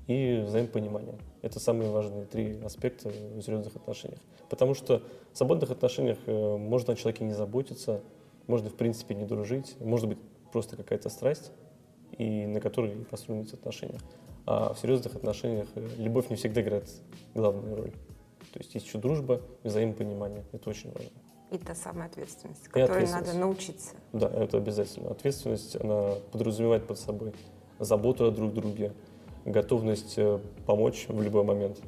и 0.06 0.42
взаимопонимание. 0.46 1.18
Это 1.42 1.60
самые 1.60 1.90
важные 1.90 2.24
три 2.26 2.60
аспекта 2.62 3.08
в 3.08 3.42
серьезных 3.42 3.76
отношениях. 3.76 4.20
Потому 4.48 4.74
что 4.74 5.02
в 5.32 5.38
свободных 5.38 5.70
отношениях 5.70 6.18
э, 6.26 6.56
можно 6.56 6.92
о 6.92 6.96
человеке 6.96 7.24
не 7.24 7.32
заботиться, 7.32 8.00
можно 8.46 8.68
в 8.68 8.74
принципе 8.74 9.14
не 9.14 9.24
дружить, 9.24 9.76
может 9.80 10.08
быть 10.08 10.18
просто 10.52 10.76
какая-то 10.76 11.08
страсть, 11.08 11.50
и 12.18 12.46
на 12.46 12.60
которой 12.60 12.90
построены 13.10 13.42
эти 13.42 13.54
отношения. 13.54 13.98
А 14.46 14.74
в 14.74 14.78
серьезных 14.78 15.14
отношениях 15.14 15.68
э, 15.74 15.88
любовь 15.96 16.28
не 16.28 16.36
всегда 16.36 16.60
играет 16.60 16.88
главную 17.34 17.76
роль. 17.76 17.92
То 18.52 18.60
есть 18.60 18.74
есть 18.74 18.86
еще 18.86 18.98
дружба, 18.98 19.40
взаимопонимание. 19.64 20.44
Это 20.52 20.70
очень 20.70 20.92
важно. 20.92 21.10
И 21.50 21.58
та 21.58 21.74
самая 21.74 22.08
ответственность, 22.08 22.68
которой 22.68 23.06
надо 23.06 23.32
научиться. 23.34 23.94
Да, 24.12 24.28
это 24.28 24.58
обязательно. 24.58 25.10
Ответственность, 25.10 25.76
она 25.76 26.14
подразумевает 26.30 26.86
под 26.86 26.98
собой 26.98 27.32
заботу 27.84 28.26
о 28.26 28.30
друг 28.30 28.52
друге, 28.52 28.92
готовность 29.44 30.14
э, 30.16 30.38
помочь 30.66 31.06
в 31.08 31.20
любой 31.22 31.44
момент. 31.44 31.80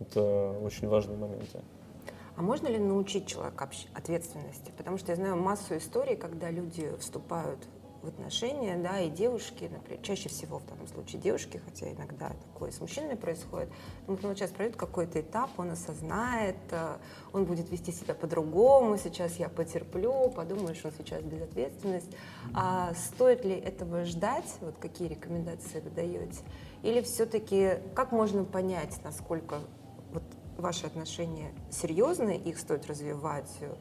Это 0.00 0.52
очень 0.62 0.88
важные 0.88 1.16
моменты. 1.16 1.60
А 2.36 2.42
можно 2.42 2.66
ли 2.68 2.78
научить 2.78 3.26
человека 3.26 3.68
ответственности? 3.94 4.72
Потому 4.76 4.98
что 4.98 5.12
я 5.12 5.16
знаю 5.16 5.36
массу 5.36 5.76
историй, 5.76 6.16
когда 6.16 6.50
люди 6.50 6.90
вступают 6.98 7.58
в 8.02 8.08
отношения, 8.08 8.76
да, 8.76 9.00
и 9.00 9.10
девушки, 9.10 9.70
например, 9.72 10.02
чаще 10.02 10.28
всего 10.28 10.58
в 10.58 10.66
данном 10.66 10.88
случае 10.88 11.20
девушки, 11.20 11.60
хотя 11.64 11.90
иногда 11.90 12.30
такое 12.52 12.70
с 12.70 12.80
мужчинами 12.80 13.14
происходит, 13.14 13.68
что 14.04 14.28
он 14.28 14.36
сейчас 14.36 14.50
пройдет 14.50 14.76
какой-то 14.76 15.20
этап, 15.20 15.50
он 15.56 15.70
осознает, 15.70 16.56
э, 16.70 16.96
он 17.32 17.44
будет 17.44 17.70
вести 17.70 17.92
себя 17.92 18.14
по-другому, 18.14 18.98
сейчас 18.98 19.36
я 19.36 19.48
потерплю, 19.48 20.30
подумаю, 20.30 20.74
что 20.74 20.88
он 20.88 20.94
сейчас 20.98 21.22
безответственность. 21.22 22.10
А 22.54 22.92
стоит 22.94 23.44
ли 23.44 23.54
этого 23.54 24.04
ждать? 24.04 24.52
Вот 24.60 24.76
какие 24.78 25.08
рекомендации 25.08 25.80
вы 25.80 25.90
даете? 25.90 26.40
Или 26.82 27.00
все-таки 27.02 27.78
как 27.94 28.10
можно 28.12 28.44
понять, 28.44 28.98
насколько 29.04 29.60
вот 30.12 30.24
ваши 30.58 30.86
отношения 30.86 31.52
серьезные, 31.70 32.38
их 32.38 32.58
стоит 32.58 32.86
развивать 32.86 33.50
э, 33.60 33.74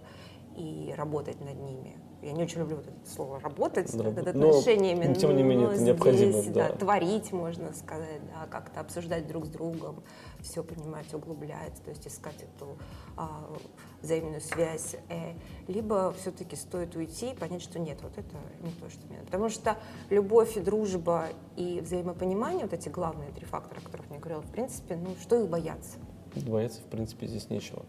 и 0.56 0.94
работать 0.96 1.42
над 1.42 1.56
ними? 1.56 2.11
Я 2.22 2.34
не 2.34 2.44
очень 2.44 2.60
люблю 2.60 2.78
вот 2.78 2.88
это 2.88 3.10
слово 3.10 3.40
работать 3.40 3.96
да, 3.98 4.04
над 4.04 4.28
отношениями, 4.28 5.08
но, 5.08 5.16
тем 5.16 5.36
не 5.36 5.44
менее 5.44 5.68
но 5.68 5.74
это 5.74 5.82
необходимо, 5.82 6.32
здесь, 6.32 6.54
да. 6.54 6.70
да, 6.70 6.76
творить, 6.76 7.32
можно 7.32 7.74
сказать, 7.74 8.22
да, 8.28 8.48
как-то 8.48 8.80
обсуждать 8.80 9.28
друг 9.28 9.46
с 9.46 9.50
другом, 9.50 10.04
все 10.40 10.64
понимать, 10.64 11.12
углублять, 11.14 11.82
то 11.84 11.90
есть 11.90 12.06
искать 12.08 12.44
эту 12.44 12.78
а, 13.18 13.50
взаимную 14.02 14.42
связь, 14.42 14.96
э, 15.10 15.34
либо 15.68 16.14
все-таки 16.20 16.56
стоит 16.56 16.96
уйти 16.96 17.32
и 17.32 17.36
понять, 17.36 17.62
что 17.62 17.80
нет, 17.80 18.00
вот 18.02 18.18
это 18.18 18.38
не 18.62 18.72
то, 18.72 18.90
что 18.90 19.06
мне 19.08 19.18
надо. 19.18 19.26
Потому 19.26 19.50
что 19.50 19.78
любовь 20.10 20.58
и 20.58 20.60
дружба 20.60 21.28
и 21.56 21.82
взаимопонимание, 21.82 22.64
вот 22.64 22.74
эти 22.74 22.90
главные 22.90 23.32
три 23.32 23.46
фактора, 23.46 23.80
о 23.80 23.84
которых 23.84 24.06
я 24.12 24.20
говорила, 24.20 24.42
в 24.42 24.52
принципе, 24.52 24.96
ну 24.96 25.16
что 25.22 25.42
их 25.42 25.50
бояться? 25.50 25.98
Бояться, 26.36 26.82
в 26.82 26.86
принципе, 26.86 27.28
здесь 27.28 27.50
нечего. 27.50 27.84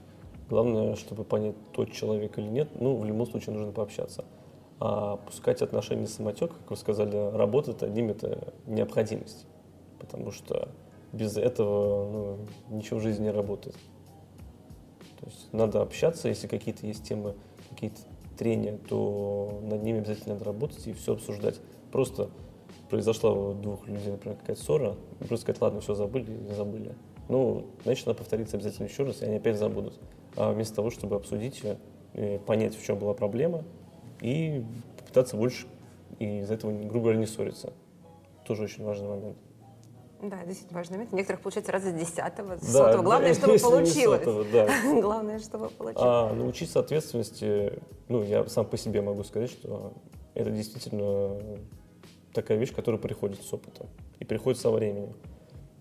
Главное, 0.48 0.96
чтобы 0.96 1.24
понять, 1.24 1.54
тот 1.72 1.92
человек 1.92 2.38
или 2.38 2.48
нет, 2.48 2.68
ну, 2.78 2.96
в 2.96 3.04
любом 3.04 3.26
случае 3.26 3.54
нужно 3.54 3.72
пообщаться. 3.72 4.24
А 4.80 5.16
пускать 5.16 5.62
отношения 5.62 6.06
самотек, 6.06 6.50
как 6.50 6.70
вы 6.70 6.76
сказали, 6.76 7.16
работать 7.36 7.82
одним– 7.82 8.08
это 8.10 8.52
необходимость. 8.66 9.46
Потому 9.98 10.32
что 10.32 10.68
без 11.12 11.36
этого 11.36 12.10
ну, 12.10 12.38
ничего 12.76 12.98
в 12.98 13.02
жизни 13.02 13.24
не 13.24 13.30
работает. 13.30 13.76
То 15.20 15.26
есть 15.26 15.52
надо 15.52 15.82
общаться, 15.82 16.28
если 16.28 16.48
какие-то 16.48 16.86
есть 16.86 17.06
темы, 17.06 17.34
какие-то 17.70 18.00
трения, 18.36 18.78
то 18.88 19.60
над 19.62 19.82
ними 19.82 19.98
обязательно 19.98 20.34
надо 20.34 20.46
работать 20.46 20.84
и 20.86 20.92
все 20.92 21.12
обсуждать. 21.12 21.60
Просто 21.92 22.30
произошла 22.90 23.32
у 23.32 23.54
двух 23.54 23.86
людей, 23.86 24.10
например, 24.10 24.36
какая-то 24.38 24.60
ссора, 24.60 24.96
просто 25.18 25.36
сказать, 25.42 25.62
ладно, 25.62 25.80
все 25.80 25.94
забыли 25.94 26.36
забыли. 26.54 26.94
Ну, 27.28 27.66
значит, 27.84 28.06
надо 28.06 28.18
повториться 28.18 28.56
обязательно 28.56 28.86
еще 28.86 29.04
раз, 29.04 29.22
и 29.22 29.26
они 29.26 29.36
опять 29.36 29.56
забудут. 29.56 29.94
А 30.36 30.52
вместо 30.52 30.76
того, 30.76 30.90
чтобы 30.90 31.16
обсудить, 31.16 31.62
э, 32.14 32.38
понять, 32.40 32.76
в 32.76 32.84
чем 32.84 32.98
была 32.98 33.14
проблема, 33.14 33.64
и 34.20 34.64
попытаться 34.98 35.36
больше 35.36 35.66
и 36.18 36.40
из 36.40 36.50
этого, 36.50 36.72
грубо 36.72 37.06
говоря, 37.06 37.18
не 37.18 37.26
ссориться. 37.26 37.72
Тоже 38.46 38.64
очень 38.64 38.84
важный 38.84 39.08
момент. 39.08 39.36
Да, 40.22 40.44
действительно 40.44 40.78
важный 40.78 40.98
момент. 40.98 41.12
У 41.12 41.16
некоторых 41.16 41.42
получается 41.42 41.72
раз 41.72 41.82
с 41.82 41.92
десятого, 41.92 42.56
с 42.56 42.60
да, 42.60 42.66
сотого. 42.66 43.02
Главное, 43.02 43.34
да, 43.34 43.34
чтобы 43.40 43.58
получилось. 43.58 44.20
Сотого, 44.20 44.44
да. 44.52 44.68
Главное, 45.00 45.38
чтобы 45.40 45.68
получилось. 45.68 46.06
А 46.06 46.32
научиться 46.32 46.78
ответственности, 46.78 47.80
ну, 48.08 48.22
я 48.22 48.46
сам 48.46 48.64
по 48.66 48.76
себе 48.76 49.02
могу 49.02 49.24
сказать, 49.24 49.50
что 49.50 49.94
это 50.34 50.50
действительно 50.50 51.40
такая 52.32 52.56
вещь, 52.56 52.72
которая 52.72 53.00
приходит 53.00 53.42
с 53.42 53.52
опытом 53.52 53.88
и 54.20 54.24
приходит 54.24 54.60
со 54.60 54.70
временем. 54.70 55.14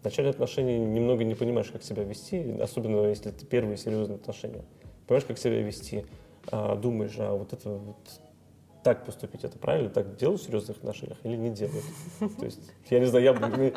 В 0.01 0.03
начале 0.03 0.31
отношений 0.31 0.79
немного 0.79 1.23
не 1.23 1.35
понимаешь, 1.35 1.69
как 1.71 1.83
себя 1.83 2.03
вести, 2.03 2.59
особенно 2.59 3.07
если 3.07 3.31
это 3.31 3.45
первые 3.45 3.77
серьезные 3.77 4.15
отношения. 4.15 4.63
Понимаешь, 5.05 5.25
как 5.25 5.37
себя 5.37 5.61
вести, 5.61 6.05
а, 6.47 6.75
думаешь, 6.75 7.15
а 7.19 7.35
вот 7.35 7.53
это 7.53 7.69
вот 7.69 7.97
так 8.83 9.05
поступить, 9.05 9.43
это 9.43 9.59
правильно, 9.59 9.91
так 9.91 10.15
делают 10.15 10.41
в 10.41 10.45
серьезных 10.45 10.77
отношениях 10.77 11.19
или 11.23 11.35
не 11.35 11.51
делают. 11.51 11.85
То 12.39 12.45
есть, 12.45 12.59
я 12.89 12.99
не 12.99 13.05
знаю, 13.05 13.25
я 13.25 13.33
бы, 13.33 13.73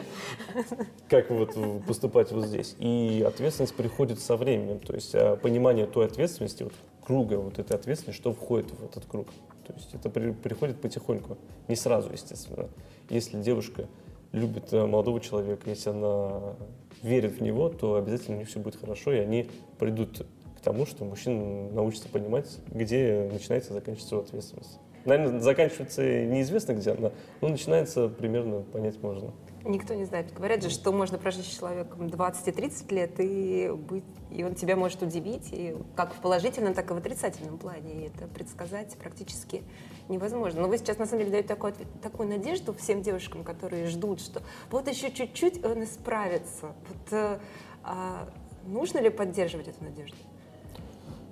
как 1.10 1.30
вот 1.30 1.54
поступать 1.86 2.32
вот 2.32 2.46
здесь. 2.46 2.74
И 2.78 3.22
ответственность 3.26 3.74
приходит 3.74 4.18
со 4.18 4.36
временем, 4.36 4.80
то 4.80 4.94
есть 4.94 5.14
а, 5.14 5.36
понимание 5.36 5.86
той 5.86 6.06
ответственности, 6.06 6.62
вот 6.62 6.72
круга 7.04 7.34
вот 7.34 7.58
этой 7.58 7.76
ответственности, 7.76 8.18
что 8.18 8.32
входит 8.32 8.70
в 8.70 8.82
этот 8.82 9.04
круг. 9.04 9.28
То 9.66 9.74
есть 9.74 9.92
это 9.92 10.08
при, 10.08 10.32
приходит 10.32 10.80
потихоньку, 10.80 11.36
не 11.68 11.76
сразу, 11.76 12.10
естественно. 12.10 12.70
Если 13.10 13.40
девушка 13.42 13.88
любит 14.34 14.72
э, 14.72 14.84
молодого 14.84 15.20
человека, 15.20 15.70
если 15.70 15.90
она 15.90 16.54
верит 17.02 17.38
в 17.38 17.40
него, 17.40 17.68
то 17.68 17.96
обязательно 17.96 18.36
у 18.36 18.40
них 18.40 18.48
все 18.48 18.58
будет 18.58 18.76
хорошо, 18.76 19.12
и 19.12 19.18
они 19.18 19.48
придут 19.78 20.26
к 20.58 20.60
тому, 20.60 20.86
что 20.86 21.04
мужчина 21.04 21.70
научится 21.70 22.08
понимать, 22.08 22.46
где 22.68 23.28
начинается 23.32 23.70
и 23.70 23.74
заканчивается 23.74 24.14
его 24.16 24.24
ответственность. 24.24 24.78
Наверное, 25.04 25.40
заканчивается 25.40 26.02
неизвестно 26.02 26.72
где 26.72 26.90
она, 26.90 27.12
но 27.40 27.48
начинается 27.48 28.08
примерно 28.08 28.60
понять 28.60 29.00
можно. 29.02 29.32
Никто 29.64 29.94
не 29.94 30.04
знает. 30.04 30.32
Говорят 30.34 30.62
же, 30.62 30.68
что 30.68 30.92
можно 30.92 31.16
прожить 31.16 31.46
с 31.46 31.56
человеком 31.56 32.10
20 32.10 32.48
и 32.48 32.52
30 32.52 32.92
лет, 32.92 33.12
и, 33.18 33.70
быть, 33.74 34.04
и 34.30 34.44
он 34.44 34.54
тебя 34.54 34.76
может 34.76 35.02
удивить, 35.02 35.48
и 35.52 35.74
как 35.96 36.12
в 36.12 36.20
положительном, 36.20 36.74
так 36.74 36.90
и 36.90 36.94
в 36.94 36.98
отрицательном 36.98 37.56
плане. 37.56 37.94
И 37.94 38.08
это 38.08 38.26
предсказать 38.26 38.94
практически 38.98 39.62
невозможно. 40.08 40.60
Но 40.60 40.68
вы 40.68 40.76
сейчас, 40.76 40.98
на 40.98 41.06
самом 41.06 41.20
деле, 41.20 41.32
даете 41.32 41.48
такую, 41.48 41.74
такую 42.02 42.28
надежду 42.28 42.74
всем 42.74 43.00
девушкам, 43.00 43.42
которые 43.42 43.86
ждут, 43.86 44.20
что 44.20 44.42
вот 44.70 44.86
еще 44.86 45.10
чуть-чуть, 45.10 45.64
он 45.64 45.84
исправится. 45.84 46.74
Вот, 46.88 47.12
э, 47.12 47.38
а 47.82 48.28
нужно 48.66 48.98
ли 48.98 49.08
поддерживать 49.08 49.68
эту 49.68 49.82
надежду? 49.82 50.16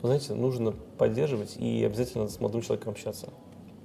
знаете, 0.03 0.35
нужно 0.35 0.73
поддерживать 0.73 1.57
и 1.57 1.85
обязательно 1.85 2.29
с 2.29 2.41
молодым 2.41 2.63
человеком 2.63 2.93
общаться. 2.93 3.29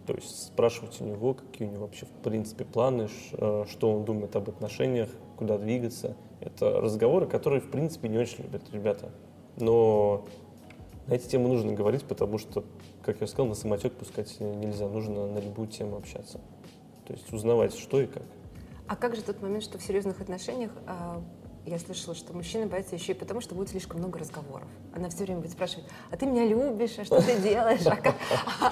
То 0.07 0.13
есть 0.13 0.47
спрашивать 0.47 1.01
у 1.01 1.03
него, 1.03 1.33
какие 1.33 1.67
у 1.67 1.71
него 1.71 1.81
вообще 1.81 2.05
в 2.05 2.23
принципе 2.23 2.63
планы, 2.63 3.09
э, 3.33 3.65
что 3.69 3.91
он 3.91 4.05
думает 4.05 4.35
об 4.37 4.47
отношениях, 4.47 5.09
куда 5.37 5.57
двигаться. 5.57 6.15
Это 6.39 6.79
разговоры, 6.79 7.27
которые 7.27 7.59
в 7.59 7.69
принципе 7.69 8.07
не 8.07 8.17
очень 8.17 8.45
любят 8.45 8.63
ребята. 8.71 9.11
Но 9.57 10.25
на 11.07 11.15
эти 11.15 11.27
темы 11.27 11.49
нужно 11.49 11.73
говорить, 11.73 12.05
потому 12.05 12.37
что, 12.37 12.63
как 13.01 13.19
я 13.19 13.27
сказал, 13.27 13.47
на 13.47 13.55
самотек 13.55 13.93
пускать 13.93 14.39
нельзя. 14.39 14.87
Нужно 14.87 15.27
на 15.27 15.39
любую 15.39 15.67
тему 15.67 15.97
общаться. 15.97 16.39
То 17.05 17.13
есть 17.13 17.31
узнавать, 17.33 17.75
что 17.75 17.99
и 17.99 18.07
как. 18.07 18.23
А 18.87 18.95
как 18.95 19.13
же 19.13 19.21
тот 19.21 19.41
момент, 19.41 19.63
что 19.63 19.77
в 19.77 19.83
серьезных 19.83 20.21
отношениях 20.21 20.71
а, 20.85 21.21
я 21.67 21.79
слышала, 21.79 22.15
что 22.15 22.33
мужчины 22.33 22.65
боятся 22.65 22.95
еще 22.95 23.11
и 23.11 23.15
потому, 23.15 23.41
что 23.41 23.53
будет 23.53 23.69
слишком 23.69 23.99
много 23.99 24.19
разговоров. 24.19 24.67
Она 24.93 25.09
все 25.09 25.25
время 25.25 25.41
будет 25.41 25.51
спрашивать, 25.51 25.85
а 26.09 26.15
ты 26.15 26.25
меня 26.25 26.45
любишь, 26.45 26.97
а 26.97 27.03
что 27.03 27.21
ты 27.21 27.39
делаешь? 27.41 27.85
А, 27.85 27.99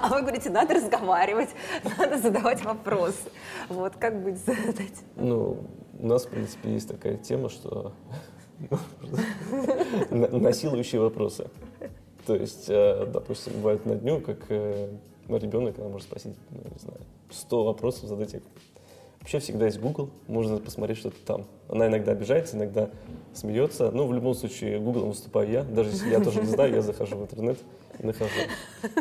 а 0.02 0.08
вы 0.08 0.22
говорите, 0.22 0.48
надо 0.48 0.74
разговаривать, 0.74 1.50
надо 1.98 2.18
задавать 2.18 2.64
вопросы. 2.64 3.30
Вот 3.68 3.96
как 3.96 4.14
с 4.14 4.48
этим? 4.48 5.04
Ну, 5.16 5.58
у 5.98 6.06
нас, 6.06 6.24
в 6.24 6.30
принципе, 6.30 6.72
есть 6.72 6.88
такая 6.88 7.18
тема, 7.18 7.50
что 7.50 7.92
насилующие 10.10 11.00
вопросы. 11.00 11.50
То 12.26 12.34
есть, 12.34 12.64
э, 12.68 13.06
допустим, 13.12 13.52
бывает 13.54 13.84
на 13.84 13.96
дню, 13.96 14.20
как 14.20 14.38
э, 14.48 14.88
ребенок, 15.28 15.78
она 15.78 15.88
может 15.88 16.08
спросить, 16.08 16.34
ну, 16.50 16.62
не 16.72 16.78
знаю, 16.78 17.00
100 17.30 17.64
вопросов 17.64 18.08
задать, 18.08 18.34
Вообще 19.26 19.40
всегда 19.40 19.64
есть 19.66 19.80
Google, 19.80 20.10
можно 20.28 20.58
посмотреть 20.58 20.98
что-то 20.98 21.16
там. 21.26 21.46
Она 21.68 21.88
иногда 21.88 22.12
обижается, 22.12 22.56
иногда 22.56 22.90
смеется. 23.34 23.90
Но 23.90 24.06
в 24.06 24.14
любом 24.14 24.34
случае 24.34 24.78
Google 24.78 25.06
выступаю 25.06 25.50
я. 25.50 25.64
Даже 25.64 25.90
если 25.90 26.10
я 26.10 26.20
тоже 26.20 26.42
не 26.42 26.46
знаю, 26.46 26.72
я 26.72 26.80
захожу 26.80 27.16
в 27.16 27.22
интернет 27.22 27.58
и 27.98 28.06
нахожу, 28.06 28.30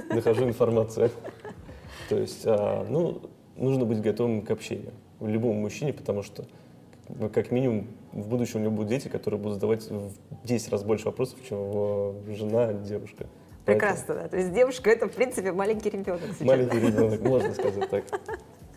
нахожу 0.09 0.45
информацию. 0.45 1.11
То 2.09 2.17
есть, 2.17 2.41
а, 2.43 2.87
ну, 2.89 3.21
нужно 3.55 3.85
быть 3.85 4.01
готовым 4.01 4.41
к 4.41 4.49
общению. 4.49 4.93
Любому 5.19 5.61
мужчине, 5.61 5.93
потому 5.93 6.23
что, 6.23 6.45
ну, 7.07 7.29
как 7.29 7.51
минимум, 7.51 7.85
в 8.11 8.27
будущем 8.27 8.61
у 8.61 8.63
него 8.63 8.71
будут 8.71 8.89
дети, 8.89 9.09
которые 9.09 9.39
будут 9.39 9.57
задавать 9.57 9.87
в 9.91 10.11
10 10.43 10.71
раз 10.71 10.83
больше 10.83 11.05
вопросов, 11.05 11.37
чем 11.47 12.15
жена, 12.33 12.73
девушка. 12.73 13.27
Прекрасно, 13.63 14.15
Поэтому... 14.15 14.23
да. 14.23 14.29
То 14.29 14.37
есть 14.37 14.53
девушка 14.53 14.89
это, 14.89 15.07
в 15.07 15.11
принципе, 15.11 15.51
маленький 15.51 15.91
ребенок 15.91 16.21
сейчас. 16.33 16.47
Маленький 16.47 16.79
ребенок, 16.79 17.21
можно 17.21 17.53
сказать 17.53 17.89
так. 17.91 18.05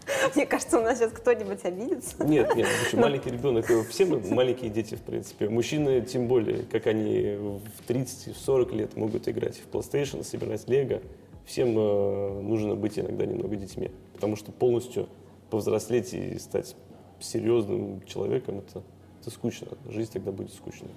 Мне 0.34 0.46
кажется, 0.46 0.78
у 0.78 0.82
нас 0.82 0.98
сейчас 0.98 1.12
кто-нибудь 1.12 1.64
обидится. 1.64 2.24
Нет, 2.24 2.54
нет, 2.54 2.68
Но... 2.92 3.00
маленький 3.00 3.30
ребенок, 3.30 3.66
все 3.88 4.04
мы 4.04 4.20
маленькие 4.20 4.70
дети, 4.70 4.94
в 4.94 5.02
принципе. 5.02 5.48
Мужчины, 5.48 6.00
тем 6.02 6.28
более, 6.28 6.62
как 6.64 6.86
они 6.86 7.36
в 7.36 7.88
30-40 7.88 8.74
лет 8.74 8.96
могут 8.96 9.28
играть 9.28 9.60
в 9.60 9.74
PlayStation, 9.74 10.24
собирать 10.24 10.68
Лего, 10.68 11.00
всем 11.44 11.76
э, 11.78 12.40
нужно 12.42 12.74
быть 12.74 12.98
иногда 12.98 13.26
немного 13.26 13.56
детьми. 13.56 13.90
Потому 14.14 14.36
что 14.36 14.52
полностью 14.52 15.08
повзрослеть 15.50 16.12
и 16.12 16.38
стать 16.38 16.74
серьезным 17.20 18.02
человеком, 18.06 18.58
это, 18.58 18.82
это 19.20 19.30
скучно. 19.30 19.68
Жизнь 19.88 20.12
тогда 20.12 20.32
будет 20.32 20.52
скучной. 20.52 20.90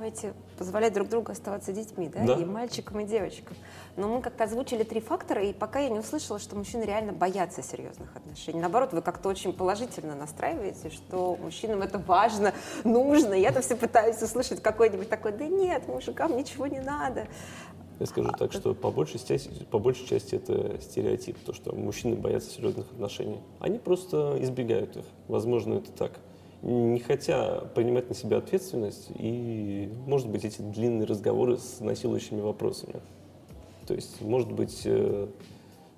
Давайте 0.00 0.32
позволять 0.56 0.94
друг 0.94 1.10
другу 1.10 1.30
оставаться 1.30 1.74
детьми, 1.74 2.08
да? 2.08 2.24
да, 2.24 2.32
и 2.32 2.44
мальчикам, 2.46 3.00
и 3.00 3.04
девочкам. 3.04 3.54
Но 3.98 4.08
мы 4.08 4.22
как-то 4.22 4.44
озвучили 4.44 4.82
три 4.82 4.98
фактора, 4.98 5.44
и 5.44 5.52
пока 5.52 5.80
я 5.80 5.90
не 5.90 5.98
услышала, 5.98 6.38
что 6.38 6.56
мужчины 6.56 6.84
реально 6.84 7.12
боятся 7.12 7.62
серьезных 7.62 8.16
отношений. 8.16 8.60
Наоборот, 8.60 8.94
вы 8.94 9.02
как-то 9.02 9.28
очень 9.28 9.52
положительно 9.52 10.14
настраиваете, 10.14 10.88
что 10.88 11.36
мужчинам 11.36 11.82
это 11.82 11.98
важно, 11.98 12.54
нужно. 12.82 13.34
Я-то 13.34 13.60
все 13.60 13.76
пытаюсь 13.76 14.22
услышать 14.22 14.62
какой-нибудь 14.62 15.10
такой, 15.10 15.32
да 15.32 15.44
нет, 15.44 15.86
мужикам 15.86 16.34
ничего 16.34 16.66
не 16.66 16.80
надо. 16.80 17.26
Я 17.98 18.06
скажу 18.06 18.30
а, 18.32 18.38
так, 18.38 18.54
что 18.54 18.72
по 18.74 18.90
большей, 18.90 19.20
части, 19.20 19.50
по 19.70 19.78
большей 19.78 20.06
части 20.06 20.34
это 20.34 20.80
стереотип, 20.80 21.38
то, 21.44 21.52
что 21.52 21.74
мужчины 21.74 22.16
боятся 22.16 22.48
серьезных 22.48 22.90
отношений. 22.90 23.42
Они 23.58 23.78
просто 23.78 24.38
избегают 24.40 24.96
их. 24.96 25.04
Возможно, 25.28 25.74
это 25.74 25.92
так 25.92 26.12
не 26.62 27.00
хотя 27.00 27.60
принимать 27.74 28.08
на 28.08 28.14
себя 28.14 28.38
ответственность 28.38 29.10
и, 29.18 29.90
может 30.06 30.28
быть, 30.28 30.44
эти 30.44 30.60
длинные 30.60 31.06
разговоры 31.06 31.56
с 31.56 31.80
насилующими 31.80 32.40
вопросами. 32.40 32.96
То 33.86 33.94
есть, 33.94 34.20
может 34.20 34.52
быть, 34.52 34.82
э, 34.84 35.28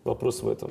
вопрос 0.05 0.42
в 0.42 0.48
этом. 0.48 0.70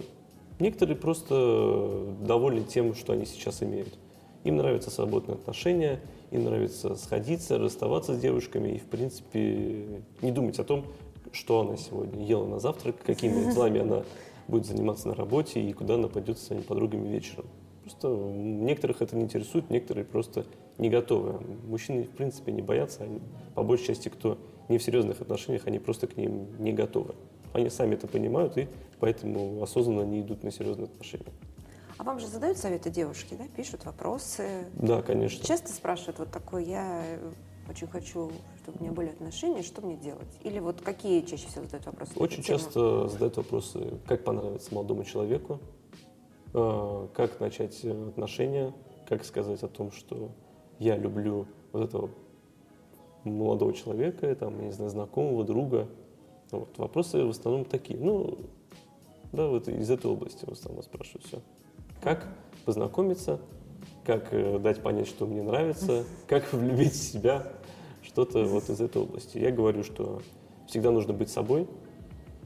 Некоторые 0.60 0.96
просто 0.96 2.14
довольны 2.22 2.64
тем, 2.64 2.94
что 2.96 3.14
они 3.14 3.26
сейчас 3.26 3.64
имеют. 3.64 3.98
Им 4.44 4.58
нравятся 4.58 4.90
свободные 4.90 5.36
отношения, 5.36 6.00
им 6.32 6.46
нравится 6.46 6.96
сходиться, 6.96 7.58
расставаться 7.58 8.16
с 8.16 8.20
девушками 8.20 8.70
и, 8.70 8.78
в 8.80 8.86
принципе, 8.86 10.04
не 10.22 10.32
думать 10.32 10.58
о 10.60 10.64
том, 10.64 10.86
что 11.32 11.62
она 11.62 11.78
сегодня 11.78 12.26
ела 12.26 12.46
на 12.46 12.60
завтрак, 12.60 12.96
какими 13.06 13.52
делами 13.52 13.82
она 13.82 14.04
будет 14.48 14.66
заниматься 14.66 15.10
на 15.10 15.16
работе 15.16 15.62
и 15.62 15.74
куда 15.74 15.96
она 15.96 16.08
пойдет 16.08 16.40
со 16.40 16.46
своими 16.46 16.64
подругами 16.64 17.08
вечером. 17.08 17.46
Просто 17.84 18.08
некоторых 18.10 19.02
это 19.02 19.15
не 19.15 19.24
интересует, 19.24 19.70
некоторые 19.70 20.06
просто 20.06 20.46
не 20.78 20.89
готовы. 20.89 21.39
Мужчины, 21.67 22.04
в 22.04 22.10
принципе, 22.10 22.52
не 22.52 22.62
боятся. 22.62 23.04
Они, 23.04 23.20
по 23.56 23.63
большей 23.63 23.88
части, 23.88 24.10
кто 24.10 24.38
не 24.70 24.78
в 24.78 24.84
серьезных 24.84 25.22
отношениях, 25.22 25.63
они 25.65 25.80
просто 25.80 26.08
к 26.08 26.15
ним 26.15 26.48
не 26.60 26.74
готовы. 26.74 27.15
Они 27.54 27.70
сами 27.70 27.96
это 27.96 28.08
понимают 28.08 28.58
и 28.58 28.67
поэтому 29.00 29.62
осознанно 29.62 30.04
не 30.04 30.22
идут 30.22 30.44
на 30.44 30.52
серьезные 30.52 30.86
отношения. 30.86 31.26
А 31.98 32.04
вам 32.04 32.20
же 32.20 32.28
задают 32.28 32.58
советы 32.58 32.89
девушки, 32.89 33.36
да? 33.38 33.46
Пишут 33.56 33.86
вопросы. 33.86 34.65
Да, 34.74 35.02
конечно. 35.02 35.46
Часто 35.46 35.70
спрашивают 35.70 36.20
вот 36.20 36.32
такой, 36.32 36.65
я 36.65 37.04
очень 37.70 37.88
хочу, 37.88 38.32
чтобы 38.63 38.80
у 38.80 38.84
меня 38.84 38.91
были 38.91 39.10
отношения, 39.10 39.62
что 39.62 39.82
мне 39.82 39.98
делать? 39.98 40.39
Или 40.44 40.60
вот 40.60 40.82
какие 40.82 41.22
чаще 41.22 41.48
всего 41.48 41.65
задают 41.65 41.86
вопросы? 41.86 42.13
Очень 42.15 42.44
часто 42.44 43.08
задают 43.08 43.38
вопросы, 43.38 44.00
как 44.08 44.24
понравиться 44.24 44.74
молодому 44.74 45.04
человеку, 45.04 45.60
как 46.52 47.40
начать 47.40 47.84
отношения, 47.86 48.74
как 49.08 49.24
сказать 49.24 49.64
о 49.64 49.68
том, 49.68 49.92
что 49.92 50.32
я 50.80 50.98
люблю 50.98 51.48
вот 51.72 51.84
этого 51.84 52.10
молодого 53.24 53.74
человека, 53.74 54.34
там, 54.36 54.60
я 54.60 54.66
не 54.66 54.72
знаю, 54.72 54.90
знакомого, 54.90 55.44
друга. 55.44 55.88
Вот. 56.52 56.78
Вопросы 56.78 57.24
в 57.24 57.30
основном 57.30 57.66
такие. 57.66 58.00
Ну, 58.00 58.38
да, 59.32 59.48
вот 59.48 59.68
из 59.68 59.90
этой 59.90 60.12
области 60.12 60.46
в 60.46 60.52
основном 60.52 60.84
спрашиваю 60.84 61.22
все. 61.24 61.42
Как 62.02 62.28
познакомиться, 62.66 63.40
как 64.04 64.34
э, 64.34 64.60
дать 64.60 64.82
понять, 64.82 65.08
что 65.08 65.26
мне 65.26 65.44
нравится, 65.44 66.04
как 66.28 66.52
влюбить 66.52 66.94
в 66.94 67.12
себя, 67.12 67.48
что-то 68.02 68.44
вот 68.46 68.70
из 68.70 68.82
этой 68.82 69.02
области. 69.02 69.38
Я 69.38 69.52
говорю, 69.52 69.84
что 69.84 70.22
всегда 70.68 70.92
нужно 70.92 71.14
быть 71.14 71.30
собой, 71.30 71.68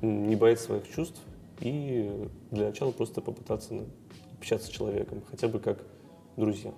не 0.01 0.35
бояться 0.35 0.65
своих 0.65 0.87
чувств, 0.89 1.21
и 1.61 2.29
для 2.51 2.67
начала 2.67 2.91
просто 2.91 3.21
попытаться 3.21 3.85
общаться 4.37 4.67
с 4.67 4.69
человеком, 4.69 5.21
хотя 5.29 5.47
бы 5.47 5.59
как 5.59 5.83
друзья. 6.37 6.73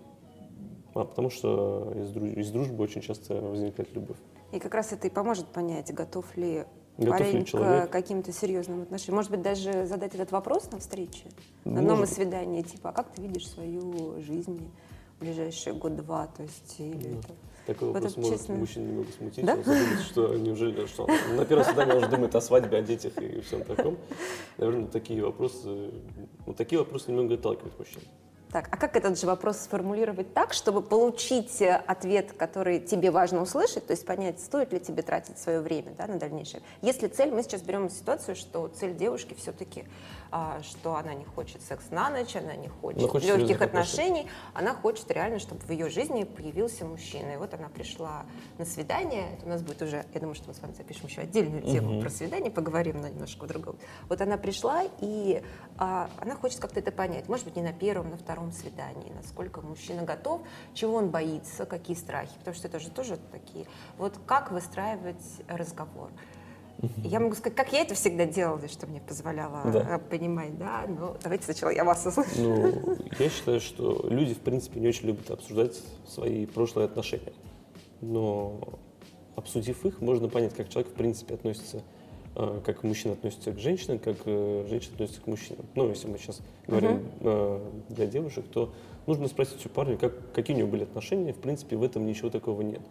А, 0.94 1.06
потому 1.06 1.30
что 1.30 1.94
из, 1.96 2.10
друж- 2.12 2.34
из 2.34 2.52
дружбы 2.52 2.84
очень 2.84 3.02
часто 3.02 3.36
возникает 3.36 3.94
любовь. 3.94 4.18
И 4.52 4.60
как 4.60 4.74
раз 4.74 4.94
это 4.94 5.08
и 5.08 5.10
поможет 5.10 5.48
понять, 5.48 5.94
готов 5.94 6.38
ли 6.38 6.66
Готов 6.98 7.20
парень 7.20 7.46
к 7.46 7.92
каким-то 7.92 8.32
серьезным 8.32 8.82
отношениям. 8.82 9.18
Может 9.18 9.30
быть, 9.30 9.44
даже 9.44 9.86
задать 9.86 10.16
этот 10.16 10.32
вопрос 10.32 10.72
на 10.72 10.80
встрече, 10.80 11.26
на 11.64 11.82
одном 11.82 12.04
из 12.04 12.10
свиданий, 12.12 12.64
типа, 12.64 12.90
а 12.90 12.94
как 12.94 13.12
ты 13.12 13.22
видишь 13.22 13.48
свою 13.48 14.20
жизнь 14.22 14.72
в 15.18 15.20
ближайшие 15.20 15.74
год-два, 15.74 16.28
то 16.28 16.44
есть, 16.44 16.76
или 16.80 17.10
да. 17.10 17.20
это... 17.20 17.34
Такой 17.66 17.90
вопрос 17.90 18.16
вот 18.16 18.24
может 18.24 18.40
честно... 18.40 18.56
мужчин 18.56 18.88
немного 18.88 19.12
смутить. 19.12 19.46
Да? 19.46 19.56
Он 19.56 19.98
что 20.10 20.36
неужели, 20.36 20.86
что 20.86 21.06
на 21.36 21.44
первом 21.44 21.66
свидании 21.66 21.92
он 21.92 21.98
уже 21.98 22.08
думает 22.08 22.34
о 22.34 22.40
свадьбе, 22.40 22.78
о 22.78 22.82
детях 22.82 23.18
и 23.18 23.42
всем 23.42 23.64
таком. 23.66 23.98
Наверное, 24.58 24.88
такие 24.88 25.22
вопросы, 25.22 25.92
ну, 26.46 26.54
такие 26.54 26.80
вопросы 26.80 27.12
немного 27.12 27.34
отталкивают 27.34 27.78
мужчин. 27.78 28.02
Так, 28.52 28.70
а 28.72 28.78
как 28.78 28.96
этот 28.96 29.20
же 29.20 29.28
вопрос 29.28 29.58
сформулировать 29.58 30.34
так, 30.34 30.54
чтобы 30.54 30.82
получить 30.82 31.62
э, 31.62 31.76
ответ, 31.86 32.32
который 32.32 32.80
тебе 32.80 33.12
важно 33.12 33.42
услышать, 33.42 33.86
то 33.86 33.92
есть 33.92 34.06
понять, 34.06 34.40
стоит 34.40 34.72
ли 34.72 34.80
тебе 34.80 35.04
тратить 35.04 35.38
свое 35.38 35.60
время 35.60 35.94
да, 35.98 36.08
на 36.08 36.18
дальнейшее? 36.18 36.62
Если 36.82 37.10
цель, 37.10 37.32
мы 37.32 37.44
сейчас 37.44 37.62
берем 37.62 37.90
ситуацию, 37.90 38.38
что 38.38 38.70
цель 38.70 38.96
девушки 38.96 39.36
все-таки, 39.38 39.84
что 40.64 40.96
она 40.96 41.14
не 41.14 41.26
хочет 41.26 41.62
секс 41.62 41.86
на 41.92 42.10
ночь, 42.10 42.36
она 42.36 42.56
не 42.56 42.68
хочет, 42.68 43.00
Она 43.00 43.08
хочет 43.10 43.38
легких 43.38 43.62
отношений, 43.62 44.28
она 44.54 44.74
хочет 44.74 45.10
реально, 45.12 45.40
чтобы 45.40 45.62
в 45.62 45.70
ее 45.70 45.90
жизни 45.90 46.24
появился 46.24 46.86
мужчина. 46.86 47.32
И 47.32 47.38
вот 47.38 47.54
она 47.54 47.70
пришла 47.70 48.26
на 48.58 48.66
свидание, 48.66 49.34
это 49.34 49.46
у 49.46 49.50
нас 49.50 49.62
будет 49.62 49.82
уже, 49.82 50.06
я 50.14 50.20
думаю, 50.20 50.36
что 50.36 50.48
мы 50.48 50.54
с 50.54 50.60
вами 50.62 50.74
запишем 50.74 51.08
еще 51.08 51.22
отдельную 51.22 51.64
тему 51.64 51.94
Мгм. 51.94 52.02
про 52.02 52.10
свидание, 52.10 52.52
поговорим 52.52 53.02
на 53.02 53.10
немножко 53.10 53.46
другом. 53.46 53.78
Вот 54.10 54.22
она 54.22 54.38
пришла, 54.38 54.84
и 55.00 55.42
а, 55.78 56.10
она 56.20 56.36
хочет 56.36 56.60
как-то 56.60 56.80
это 56.80 56.92
понять. 56.92 57.28
Может 57.30 57.46
быть, 57.46 57.56
не 57.56 57.62
на 57.62 57.74
первом, 57.74 58.10
на 58.10 58.18
втором 58.18 58.52
свидании, 58.52 59.12
насколько 59.14 59.62
мужчина 59.62 60.04
готов, 60.04 60.42
чего 60.74 60.96
он 60.96 61.10
боится, 61.10 61.66
какие 61.66 61.96
страхи, 61.96 62.34
потому 62.40 62.56
что 62.56 62.68
это 62.68 62.80
же 62.80 62.90
тоже 62.90 63.18
такие. 63.32 63.66
Вот 63.98 64.18
как 64.26 64.52
выстраивать 64.52 65.24
разговор? 65.48 66.10
Я 67.04 67.20
могу 67.20 67.36
сказать, 67.36 67.56
как 67.56 67.74
я 67.74 67.82
это 67.82 67.96
всегда 67.96 68.26
делала, 68.26 68.68
что 68.68 68.86
мне 68.88 69.02
позволяло 69.02 69.62
Да. 69.72 70.00
понимать, 70.10 70.58
да, 70.58 70.86
но 70.88 71.18
давайте 71.24 71.46
сначала 71.46 71.72
я 71.72 71.84
вас 71.84 72.06
услышу. 72.06 72.30
Ну, 72.38 72.98
я 73.18 73.30
считаю, 73.30 73.60
что 73.60 74.06
люди, 74.10 74.34
в 74.34 74.40
принципе, 74.40 74.80
не 74.80 74.88
очень 74.88 75.08
любят 75.08 75.32
обсуждать 75.32 75.82
свои 76.08 76.46
прошлые 76.46 76.86
отношения. 76.86 77.34
Но 78.02 78.60
обсудив 79.36 79.86
их, 79.86 80.02
можно 80.02 80.30
понять, 80.30 80.54
как 80.54 80.70
человек, 80.70 80.92
в 80.92 80.96
принципе, 80.96 81.34
относится, 81.34 81.82
э, 82.36 82.62
как 82.64 82.84
мужчина 82.84 83.14
относится 83.14 83.52
к 83.52 83.60
женщинам, 83.60 84.00
как 84.00 84.18
э, 84.26 84.66
женщина 84.70 84.94
относится 84.94 85.22
к 85.22 85.28
мужчинам. 85.28 85.66
Ну, 85.76 85.90
если 85.90 86.08
мы 86.08 86.18
сейчас 86.20 86.42
говорим 86.68 87.08
э, 87.22 87.72
для 87.90 88.06
девушек, 88.06 88.46
то 88.52 88.72
нужно 89.08 89.28
спросить 89.28 89.66
у 89.66 89.70
парня, 89.70 89.98
как, 89.98 90.32
какие 90.34 90.56
у 90.56 90.60
него 90.60 90.70
были 90.70 90.84
отношения. 90.84 91.34
В 91.34 91.38
принципе, 91.40 91.76
в 91.76 91.84
этом 91.84 92.06
ничего 92.06 92.30
такого 92.30 92.62
нет. 92.62 92.82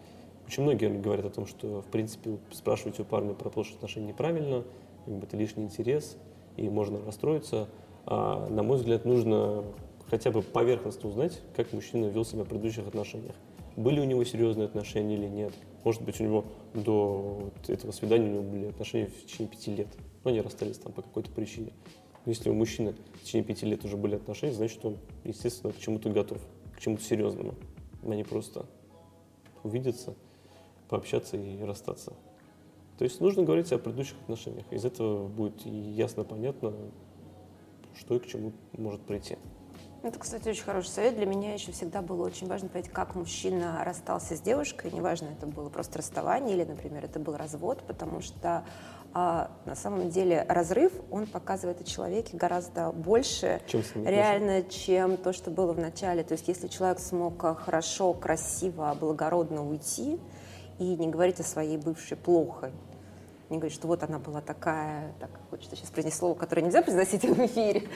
Очень 0.47 0.63
многие 0.63 0.89
говорят 0.89 1.25
о 1.25 1.29
том, 1.29 1.45
что, 1.45 1.81
в 1.81 1.87
принципе, 1.87 2.37
спрашивать 2.51 2.99
у 2.99 3.03
парня 3.03 3.33
про 3.33 3.49
прошлые 3.49 3.75
отношения 3.75 4.07
неправильно, 4.07 4.63
это 5.05 5.35
лишний 5.35 5.65
интерес, 5.65 6.17
и 6.55 6.69
можно 6.69 6.99
расстроиться. 7.05 7.67
А, 8.05 8.47
на 8.47 8.63
мой 8.63 8.77
взгляд, 8.77 9.03
нужно 9.03 9.65
хотя 10.09 10.31
бы 10.31 10.41
поверхностно 10.41 11.09
узнать, 11.09 11.41
как 11.55 11.73
мужчина 11.73 12.05
вел 12.05 12.23
себя 12.23 12.43
в 12.43 12.47
предыдущих 12.47 12.87
отношениях. 12.87 13.35
Были 13.75 13.99
у 13.99 14.05
него 14.05 14.23
серьезные 14.23 14.65
отношения 14.65 15.15
или 15.15 15.27
нет. 15.27 15.53
Может 15.83 16.01
быть, 16.01 16.19
у 16.21 16.23
него 16.23 16.45
до 16.73 17.51
вот 17.55 17.69
этого 17.69 17.91
свидания 17.91 18.29
у 18.29 18.33
него 18.33 18.43
были 18.43 18.65
отношения 18.67 19.07
в 19.07 19.25
течение 19.25 19.49
пяти 19.49 19.75
лет. 19.75 19.87
Но 20.23 20.31
они 20.31 20.41
расстались 20.41 20.77
там 20.77 20.93
по 20.93 21.01
какой-то 21.01 21.29
причине. 21.31 21.73
Но 22.25 22.31
если 22.31 22.49
у 22.49 22.53
мужчины 22.53 22.95
в 23.15 23.23
течение 23.23 23.45
пяти 23.45 23.65
лет 23.65 23.83
уже 23.83 23.97
были 23.97 24.15
отношения, 24.15 24.53
значит, 24.53 24.83
он, 24.83 24.97
естественно, 25.25 25.73
к 25.73 25.77
чему-то 25.77 26.09
готов, 26.09 26.41
к 26.75 26.79
чему-то 26.79 27.03
серьезному. 27.03 27.53
А 28.03 28.15
не 28.15 28.23
просто 28.23 28.65
увидеться, 29.63 30.15
пообщаться 30.89 31.37
и 31.37 31.61
расстаться. 31.63 32.13
То 32.97 33.03
есть 33.03 33.21
нужно 33.21 33.43
говорить 33.43 33.71
о 33.71 33.77
предыдущих 33.77 34.17
отношениях. 34.21 34.65
Из 34.71 34.83
этого 34.83 35.27
будет 35.27 35.65
ясно 35.65 36.23
понятно, 36.23 36.73
что 37.95 38.15
и 38.15 38.19
к 38.19 38.25
чему 38.25 38.53
может 38.73 39.01
прийти. 39.01 39.37
Это, 40.03 40.19
кстати, 40.19 40.47
очень 40.47 40.63
хороший 40.63 40.89
совет. 40.89 41.15
Для 41.15 41.25
меня 41.25 41.53
еще 41.53 41.71
всегда 41.71 42.01
было 42.01 42.25
очень 42.25 42.47
важно 42.47 42.69
понять, 42.69 42.89
как 42.89 43.15
мужчина 43.15 43.83
расстался 43.83 44.35
с 44.35 44.41
девушкой. 44.41 44.91
Неважно, 44.91 45.27
это 45.27 45.47
было 45.47 45.69
просто 45.69 45.99
расставание 45.99 46.55
или, 46.55 46.63
например, 46.63 47.03
это 47.03 47.19
был 47.19 47.35
развод, 47.35 47.83
потому 47.85 48.21
что 48.21 48.63
а, 49.13 49.51
на 49.65 49.75
самом 49.75 50.09
деле 50.09 50.45
разрыв, 50.47 50.93
он 51.09 51.25
показывает 51.25 51.81
о 51.81 51.83
человеке 51.83 52.37
гораздо 52.37 52.91
больше 52.91 53.61
Чем 53.67 53.81
реально, 54.05 54.63
чем 54.63 55.17
то, 55.17 55.33
что 55.33 55.49
было 55.49 55.73
в 55.73 55.79
начале. 55.79 56.23
То 56.23 56.33
есть 56.33 56.47
если 56.47 56.67
человек 56.67 56.99
смог 56.99 57.43
а, 57.43 57.55
хорошо, 57.55 58.13
красиво, 58.13 58.95
благородно 58.99 59.67
уйти 59.67 60.19
и 60.79 60.95
не 60.95 61.07
говорить 61.07 61.39
о 61.39 61.43
своей 61.43 61.77
бывшей 61.77 62.17
плохо, 62.17 62.71
не 63.49 63.57
говорить, 63.57 63.75
что 63.75 63.87
вот 63.87 64.03
она 64.03 64.19
была 64.19 64.41
такая, 64.41 65.13
так 65.19 65.29
хочется 65.49 65.75
сейчас 65.75 65.89
произнести 65.89 66.19
слово, 66.19 66.35
которое 66.35 66.63
нельзя 66.63 66.81
произносить 66.81 67.23
в 67.23 67.45
эфире, 67.45 67.87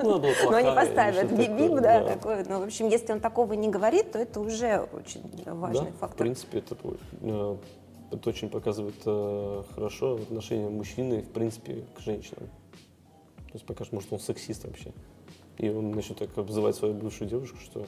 Ну, 0.00 0.18
но 0.50 0.56
они 0.56 0.74
поставят 0.74 1.30
бип 1.32 1.80
да, 1.80 2.04
такое. 2.04 2.44
Но, 2.48 2.60
в 2.60 2.64
общем, 2.64 2.88
если 2.88 3.12
он 3.12 3.20
такого 3.20 3.52
не 3.52 3.68
говорит, 3.68 4.12
то 4.12 4.18
это 4.18 4.40
уже 4.40 4.88
очень 4.92 5.22
важный 5.46 5.90
да, 5.90 5.92
в 5.92 5.98
фактор. 5.98 6.18
принципе, 6.18 6.58
это, 6.58 6.76
э, 7.20 7.56
это 8.10 8.28
очень 8.28 8.50
показывает 8.50 8.96
э, 9.06 9.62
хорошо 9.74 10.16
отношение 10.16 10.68
мужчины, 10.68 11.22
в 11.22 11.30
принципе, 11.30 11.84
к 11.96 12.00
женщинам. 12.00 12.48
То 13.36 13.54
есть 13.54 13.66
покажет, 13.66 13.92
может, 13.92 14.12
он 14.12 14.18
сексист 14.18 14.64
вообще. 14.64 14.92
И 15.58 15.68
он 15.68 15.92
начнет 15.92 16.18
так 16.18 16.36
обзывать 16.36 16.74
свою 16.74 16.94
бывшую 16.94 17.30
девушку, 17.30 17.58
что 17.60 17.86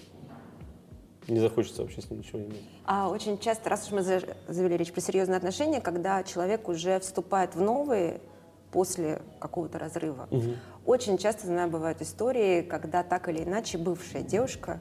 не 1.29 1.41
захочется 1.41 1.83
вообще 1.83 2.01
с 2.03 2.11
ней 2.11 2.19
ничего 2.19 2.41
иметь. 2.41 2.62
А 2.85 3.09
очень 3.09 3.39
часто, 3.39 3.71
раз 3.71 3.87
уж 3.87 3.93
мы 3.93 4.03
за- 4.03 4.23
завели 4.49 4.77
речь 4.77 4.93
про 4.93 5.01
серьезные 5.01 5.37
отношения, 5.39 5.81
когда 5.81 6.23
человек 6.23 6.69
уже 6.69 6.99
вступает 7.01 7.55
в 7.55 7.61
новые 7.61 8.21
после 8.73 9.23
какого-то 9.41 9.79
разрыва. 9.79 10.29
Очень 10.85 11.19
часто, 11.19 11.47
знаю, 11.47 11.69
бывают 11.71 12.03
истории, 12.03 12.62
когда 12.62 13.03
так 13.03 13.29
или 13.29 13.43
иначе 13.43 13.79
бывшая 13.79 14.23
девушка 14.23 14.81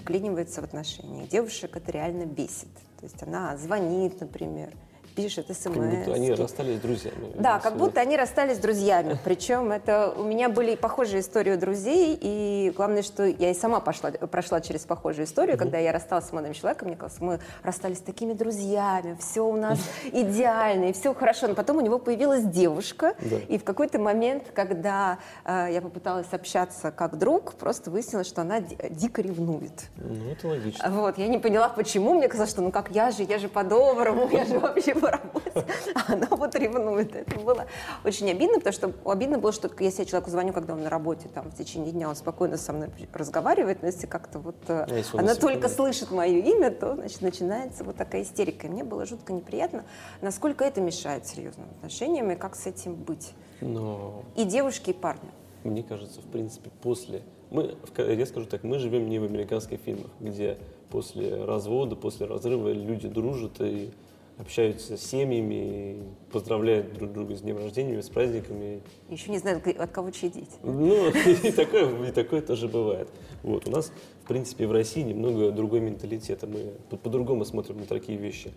вклинивается 0.00 0.60
в 0.60 0.64
отношения. 0.64 1.26
Девушек 1.26 1.76
это 1.76 1.90
реально 1.90 2.24
бесит. 2.26 2.68
То 2.98 3.04
есть 3.04 3.22
она 3.22 3.56
звонит, 3.56 4.20
например, 4.20 4.70
пишет 5.14 5.46
смс. 5.48 5.64
Как 5.64 5.74
будто 5.90 6.12
они 6.12 6.32
расстались 6.32 6.78
с 6.78 6.80
друзьями. 6.80 7.32
Да, 7.34 7.58
как 7.58 7.76
будто 7.76 8.00
они 8.00 8.16
расстались 8.16 8.56
с 8.56 8.60
друзьями. 8.60 9.18
Причем 9.24 9.72
это 9.72 10.12
у 10.16 10.24
меня 10.24 10.48
были 10.48 10.74
похожие 10.74 11.20
истории 11.20 11.52
у 11.54 11.58
друзей, 11.58 12.18
и 12.20 12.72
главное, 12.76 13.02
что 13.02 13.24
я 13.24 13.50
и 13.50 13.54
сама 13.54 13.80
пошла, 13.80 14.10
прошла 14.10 14.60
через 14.60 14.82
похожую 14.84 15.26
историю, 15.26 15.56
когда 15.58 15.78
я 15.78 15.92
рассталась 15.92 16.26
с 16.26 16.32
молодым 16.32 16.54
человеком, 16.54 16.88
мне 16.88 16.96
казалось, 16.96 17.20
мы 17.20 17.40
расстались 17.62 17.98
с 17.98 18.02
такими 18.02 18.32
друзьями, 18.32 19.16
все 19.20 19.42
у 19.46 19.56
нас 19.56 19.78
идеально, 20.12 20.86
и 20.86 20.92
все 20.92 21.14
хорошо. 21.14 21.48
Но 21.48 21.54
потом 21.54 21.78
у 21.78 21.80
него 21.80 21.98
появилась 21.98 22.44
девушка, 22.44 23.14
и 23.48 23.58
в 23.58 23.64
какой-то 23.64 23.98
момент, 23.98 24.44
когда 24.54 25.18
э, 25.44 25.68
я 25.72 25.80
попыталась 25.80 26.26
общаться 26.32 26.90
как 26.90 27.18
друг, 27.18 27.54
просто 27.54 27.90
выяснилось, 27.90 28.26
что 28.26 28.42
она 28.42 28.60
ди- 28.60 28.76
дико 28.90 29.22
ревнует. 29.22 29.72
Ну, 29.96 30.30
это 30.30 30.48
логично. 30.48 30.90
Вот, 30.90 31.18
я 31.18 31.28
не 31.28 31.38
поняла, 31.38 31.68
почему. 31.68 32.14
Мне 32.14 32.28
казалось, 32.28 32.50
что 32.50 32.62
ну 32.62 32.70
как 32.70 32.90
я 32.90 33.10
же, 33.10 33.22
я 33.22 33.38
же 33.38 33.48
по-доброму, 33.48 34.28
я 34.30 34.44
же 34.44 34.58
вообще 34.58 34.94
по 35.02 35.10
работе. 35.10 35.66
А 35.94 36.12
она 36.12 36.28
вот 36.30 36.54
ревнует. 36.54 37.14
Это 37.14 37.40
было 37.40 37.66
очень 38.04 38.30
обидно, 38.30 38.58
потому 38.58 38.72
что 38.72 38.92
обидно 39.04 39.38
было, 39.38 39.52
что 39.52 39.68
если 39.80 40.02
я 40.02 40.06
человеку 40.06 40.30
звоню, 40.30 40.52
когда 40.52 40.74
он 40.74 40.82
на 40.84 40.90
работе, 40.90 41.28
там, 41.28 41.50
в 41.50 41.56
течение 41.56 41.92
дня, 41.92 42.08
он 42.08 42.14
спокойно 42.14 42.56
со 42.56 42.72
мной 42.72 42.90
разговаривает, 43.12 43.82
но 43.82 43.88
если 43.88 44.06
как-то 44.06 44.38
вот 44.38 44.56
э, 44.68 44.86
А 44.88 44.94
если 44.94 45.16
он 45.16 45.20
она 45.24 45.34
на 45.34 45.40
только 45.40 45.68
секунду? 45.68 45.92
слышит 45.92 46.10
мое 46.12 46.38
имя, 46.38 46.70
то, 46.70 46.94
значит, 46.94 47.20
начинается 47.20 47.82
вот 47.82 47.96
такая 47.96 48.22
истерика. 48.22 48.68
И 48.68 48.70
мне 48.70 48.84
было 48.84 49.04
жутко 49.04 49.32
неприятно, 49.32 49.84
насколько 50.20 50.64
это 50.64 50.80
мешает 50.80 51.26
серьезным 51.26 51.66
отношениям 51.76 52.30
и 52.30 52.36
как 52.36 52.54
с 52.54 52.66
этим 52.66 52.94
быть. 52.94 53.32
Но 53.60 54.22
И 54.36 54.44
девушке, 54.44 54.92
и 54.92 54.94
парню. 54.94 55.30
Мне 55.64 55.82
кажется, 55.82 56.20
в 56.20 56.26
принципе, 56.26 56.70
после... 56.80 57.22
Мы, 57.50 57.76
я 57.98 58.26
скажу 58.26 58.46
так, 58.46 58.62
мы 58.62 58.78
живем 58.78 59.08
не 59.08 59.18
в 59.18 59.24
американских 59.24 59.80
фильмах, 59.80 60.10
где 60.20 60.58
после 60.90 61.44
развода, 61.44 61.96
после 61.96 62.26
разрыва 62.26 62.70
люди 62.70 63.08
дружат 63.08 63.60
и 63.60 63.90
общаются 64.38 64.96
с 64.96 65.02
семьями, 65.04 66.02
поздравляют 66.32 66.94
друг 66.94 67.12
друга 67.12 67.36
с 67.36 67.42
днем 67.42 67.58
рождения, 67.58 68.02
с 68.02 68.08
праздниками. 68.08 68.82
Еще 69.08 69.30
не 69.30 69.38
знаю, 69.38 69.62
от 69.78 69.90
кого 69.90 70.10
дети. 70.10 70.46
Ну, 70.62 71.08
и 71.42 71.52
такое, 71.52 72.08
и 72.08 72.12
такое 72.12 72.40
тоже 72.42 72.68
бывает. 72.68 73.08
Вот, 73.42 73.68
у 73.68 73.70
нас, 73.70 73.92
в 74.24 74.28
принципе, 74.28 74.66
в 74.66 74.72
России 74.72 75.02
немного 75.02 75.50
другой 75.52 75.80
менталитет, 75.80 76.42
и 76.44 76.46
мы 76.46 76.72
по- 76.90 76.96
по-другому 76.96 77.44
смотрим 77.44 77.78
на 77.78 77.86
такие 77.86 78.18
вещи. 78.18 78.52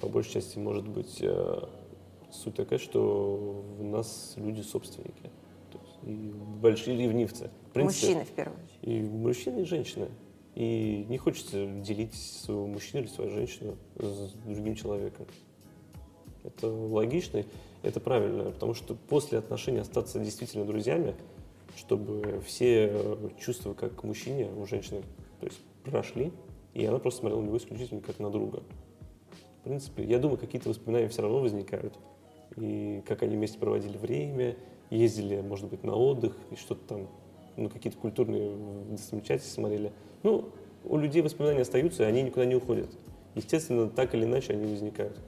По 0.00 0.08
большей 0.08 0.32
части, 0.34 0.58
может 0.58 0.86
быть, 0.88 1.18
э, 1.20 1.60
суть 2.30 2.54
такая, 2.54 2.78
что 2.78 3.64
у 3.78 3.84
нас 3.84 4.34
люди 4.36 4.60
собственники. 4.62 5.30
И 6.04 6.32
большие 6.60 6.96
ревнивцы. 6.98 7.50
В 7.70 7.72
принципе, 7.74 8.06
Мужчины, 8.08 8.24
в 8.24 8.30
первую 8.30 8.58
очередь. 8.58 8.80
И 8.82 9.02
мужчины, 9.02 9.60
и 9.60 9.64
женщины. 9.64 10.08
И 10.54 11.06
не 11.08 11.18
хочется 11.18 11.66
делить 11.66 12.14
своего 12.14 12.66
мужчину 12.66 13.02
или 13.02 13.08
свою 13.08 13.30
женщину 13.30 13.76
с 13.96 14.32
другим 14.44 14.74
человеком. 14.74 15.26
Это 16.44 16.68
логично, 16.68 17.44
это 17.82 18.00
правильно, 18.00 18.50
потому 18.50 18.74
что 18.74 18.94
после 18.94 19.38
отношений 19.38 19.78
остаться 19.78 20.18
действительно 20.18 20.64
друзьями, 20.64 21.14
чтобы 21.76 22.42
все 22.46 23.16
чувства 23.40 23.74
как 23.74 23.94
к 23.96 24.04
мужчине 24.04 24.50
у 24.50 24.66
женщины 24.66 25.02
то 25.40 25.46
есть, 25.46 25.60
прошли, 25.84 26.32
и 26.74 26.84
она 26.84 26.98
просто 26.98 27.20
смотрела 27.20 27.40
на 27.40 27.46
него 27.46 27.56
исключительно 27.56 28.00
как 28.00 28.18
на 28.18 28.30
друга. 28.30 28.62
В 29.60 29.64
принципе, 29.64 30.04
я 30.04 30.18
думаю, 30.18 30.38
какие-то 30.38 30.68
воспоминания 30.68 31.08
все 31.08 31.22
равно 31.22 31.38
возникают. 31.38 31.94
И 32.56 33.02
как 33.06 33.22
они 33.22 33.36
вместе 33.36 33.58
проводили 33.58 33.96
время, 33.96 34.56
ездили, 34.90 35.40
может 35.40 35.68
быть, 35.68 35.84
на 35.84 35.94
отдых, 35.94 36.36
и 36.50 36.56
что-то 36.56 36.86
там, 36.86 37.08
ну, 37.56 37.68
какие-то 37.68 37.98
культурные 37.98 38.56
достопримечательности 38.90 39.54
смотрели. 39.54 39.92
Ну, 40.22 40.50
у 40.84 40.96
людей 40.98 41.22
воспоминания 41.22 41.62
остаются, 41.62 42.04
и 42.04 42.06
они 42.06 42.22
никуда 42.22 42.44
не 42.44 42.54
уходят. 42.54 42.90
Естественно, 43.34 43.88
так 43.88 44.14
или 44.14 44.24
иначе 44.24 44.52
они 44.52 44.66
возникают. 44.66 45.18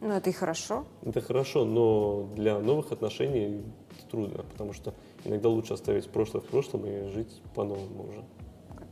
Ну, 0.00 0.10
это 0.10 0.30
и 0.30 0.32
хорошо. 0.32 0.84
Это 1.04 1.20
хорошо, 1.20 1.64
но 1.64 2.28
для 2.36 2.58
новых 2.58 2.92
отношений 2.92 3.62
это 3.90 4.10
трудно, 4.10 4.44
потому 4.44 4.72
что 4.72 4.94
Иногда 5.24 5.48
лучше 5.48 5.74
оставить 5.74 6.08
прошлое 6.08 6.42
в 6.42 6.46
прошлом 6.46 6.86
и 6.86 7.08
жить 7.10 7.42
по-новому 7.54 8.08
уже. 8.08 8.24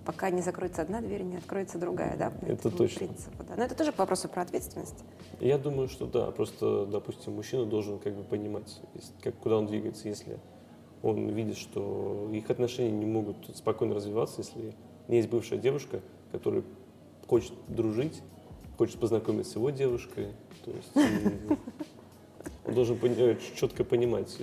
Пока 0.05 0.31
не 0.31 0.43
закроется 0.43 0.83
одна 0.83 1.01
дверь, 1.01 1.23
не 1.23 1.37
откроется 1.37 1.79
другая, 1.79 2.17
да? 2.17 2.33
Это 2.43 2.71
точно. 2.71 3.07
Принципу, 3.07 3.43
да. 3.43 3.57
Но 3.57 3.65
это 3.65 3.75
тоже 3.75 3.93
к 3.93 3.99
вопросу 3.99 4.29
про 4.29 4.43
ответственность. 4.43 5.05
Я 5.41 5.59
думаю, 5.59 5.89
что 5.89 6.07
да. 6.07 6.31
Просто, 6.31 6.87
допустим, 6.87 7.35
мужчина 7.35 7.65
должен 7.65 7.99
как 7.99 8.15
бы 8.15 8.23
понимать, 8.23 8.81
как, 9.23 9.35
куда 9.37 9.57
он 9.57 9.67
двигается, 9.67 10.09
если 10.09 10.39
он 11.07 11.29
видит, 11.31 11.57
что 11.57 12.29
их 12.33 12.51
отношения 12.51 12.91
не 12.91 13.07
могут 13.07 13.37
спокойно 13.55 13.95
развиваться, 13.95 14.43
если 14.43 14.75
есть 15.09 15.29
бывшая 15.29 15.59
девушка, 15.59 16.01
которая 16.33 16.63
хочет 17.27 17.53
дружить, 17.69 18.23
хочет 18.77 18.99
познакомиться 18.99 19.53
с 19.53 19.57
его 19.57 19.71
девушкой. 19.71 20.29
То 20.65 20.71
есть 20.73 21.59
он 22.65 22.75
должен 22.75 22.99
четко 23.57 23.85
понимать, 23.85 24.37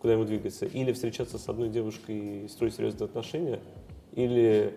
куда 0.00 0.14
ему 0.14 0.24
двигаться. 0.24 0.66
Или 0.66 0.92
встречаться 0.92 1.38
с 1.38 1.48
одной 1.48 1.68
девушкой 1.68 2.44
и 2.44 2.48
строить 2.48 2.74
серьезные 2.74 3.06
отношения, 3.06 3.60
или 4.12 4.74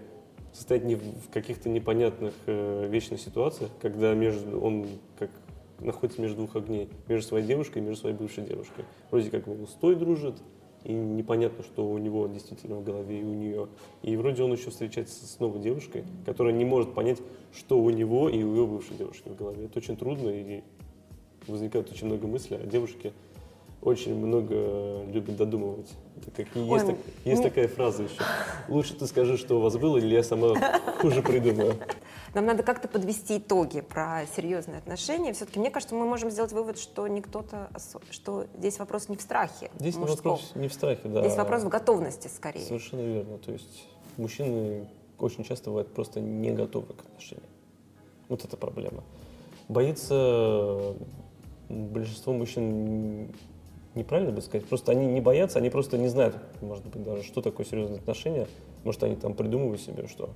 состоять 0.52 0.84
не 0.84 0.96
в 0.96 1.30
каких-то 1.32 1.67
непонятных 1.67 2.34
э, 2.46 2.88
вечных 2.88 3.19
ситуациях, 3.19 3.72
когда 3.82 4.13
между, 4.13 4.60
он 4.62 4.88
как 5.17 5.32
находится 5.80 6.22
между 6.22 6.38
двух 6.38 6.56
огней, 6.56 6.89
между 7.08 7.28
своей 7.28 7.46
девушкой 7.46 7.80
и 7.80 7.82
между 7.82 8.02
своей 8.02 8.15
бывшей 8.15 8.46
девушкой. 8.46 8.86
Вроде 9.10 9.32
как 9.32 9.48
он 9.48 9.67
с 9.67 9.72
той 9.72 9.96
дружит, 9.96 10.36
и 10.84 10.93
непонятно, 10.93 11.63
что 11.63 11.88
у 11.89 11.98
него 11.98 12.28
действительно 12.28 12.76
в 12.76 12.84
голове 12.84 13.22
и 13.22 13.24
у 13.24 13.34
нее. 13.34 13.67
И 14.02 14.15
вроде 14.15 14.43
он 14.43 14.54
еще 14.54 14.69
встречается 14.69 15.26
с 15.26 15.39
новой 15.39 15.60
девушкой, 15.60 16.04
которая 16.26 16.54
не 16.54 16.65
может 16.65 16.93
понять, 16.93 17.19
что 17.56 17.80
у 17.80 17.89
него 17.89 18.30
и 18.30 18.43
у 18.43 18.56
ее 18.56 18.65
бывшей 18.65 18.98
девушки 18.98 19.30
в 19.30 19.36
голове. 19.36 19.65
Это 19.65 19.80
очень 19.80 19.96
трудно, 19.96 20.30
и 20.30 20.62
возникает 21.48 21.91
очень 21.91 22.08
много 22.08 22.28
мыслей, 22.28 22.58
а 22.62 22.65
девушки 22.65 23.13
очень 23.82 24.15
много 24.15 25.04
любят 25.12 25.36
додумывать. 25.36 25.91
Так 26.36 26.48
как 26.48 26.56
Ой, 26.56 26.63
есть, 26.63 26.86
так, 26.86 26.96
есть 27.26 27.43
не... 27.43 27.50
такая 27.50 27.67
фраза 27.67 28.04
еще. 28.04 28.22
Лучше 28.69 28.96
ты 28.96 29.08
скажи, 29.08 29.38
что 29.38 29.58
у 29.58 29.62
вас 29.62 29.78
было, 29.78 29.98
или 29.98 30.13
я 30.13 30.24
сама 30.24 30.56
хуже 31.00 31.22
придумаю. 31.22 31.76
Нам 32.34 32.48
надо 32.48 32.63
как-то 32.63 32.88
подвести 32.88 33.38
итоги 33.38 33.82
про 33.82 34.26
серьезные 34.36 34.80
отношения. 34.80 35.34
Все-таки 35.34 35.60
мне 35.60 35.69
кажется, 35.69 35.93
мы 35.93 36.06
можем 36.06 36.32
сделать 36.32 36.52
вывод, 36.52 36.80
что 36.80 37.08
не 37.08 37.22
кто-то, 37.22 37.69
что 38.10 38.48
здесь 38.58 38.80
вопрос 38.80 39.08
не 39.08 39.17
в 39.17 39.22
страхе. 39.22 39.69
Здесь 39.80 39.96
мужском. 39.96 40.34
вопрос 40.34 40.52
не 40.56 40.67
в 40.67 40.74
страхе, 40.74 41.08
да. 41.08 41.22
Здесь 41.22 41.38
вопрос 41.38 41.63
в 41.63 41.69
готовности 41.69 42.28
скорее. 42.28 42.65
Совершенно 42.65 43.02
верно. 43.02 43.38
То 43.38 43.52
есть 43.52 43.88
мужчины 44.17 44.88
очень 45.19 45.43
часто 45.43 45.69
бывают 45.69 45.93
просто 45.93 46.22
не 46.22 46.52
готовы 46.52 46.93
к 46.93 47.02
отношениям. 47.02 47.50
Вот 48.30 48.43
это 48.43 48.58
проблема. 48.58 49.04
Боится 49.69 50.96
большинство 51.69 52.34
мужчин 52.34 53.32
неправильно 53.96 54.32
бы 54.32 54.41
сказать, 54.41 54.67
просто 54.67 54.91
они 54.91 55.06
не 55.06 55.22
боятся, 55.22 55.60
они 55.60 55.69
просто 55.69 55.98
не 55.98 56.08
знают, 56.08 56.36
может 56.62 56.86
быть, 56.86 57.04
даже, 57.04 57.24
что 57.24 57.41
такое 57.41 57.65
серьезные 57.65 58.00
отношения. 58.00 58.48
Может, 58.84 59.04
они 59.04 59.15
там 59.15 59.36
придумывают 59.36 59.82
себе, 59.82 60.08
что 60.08 60.32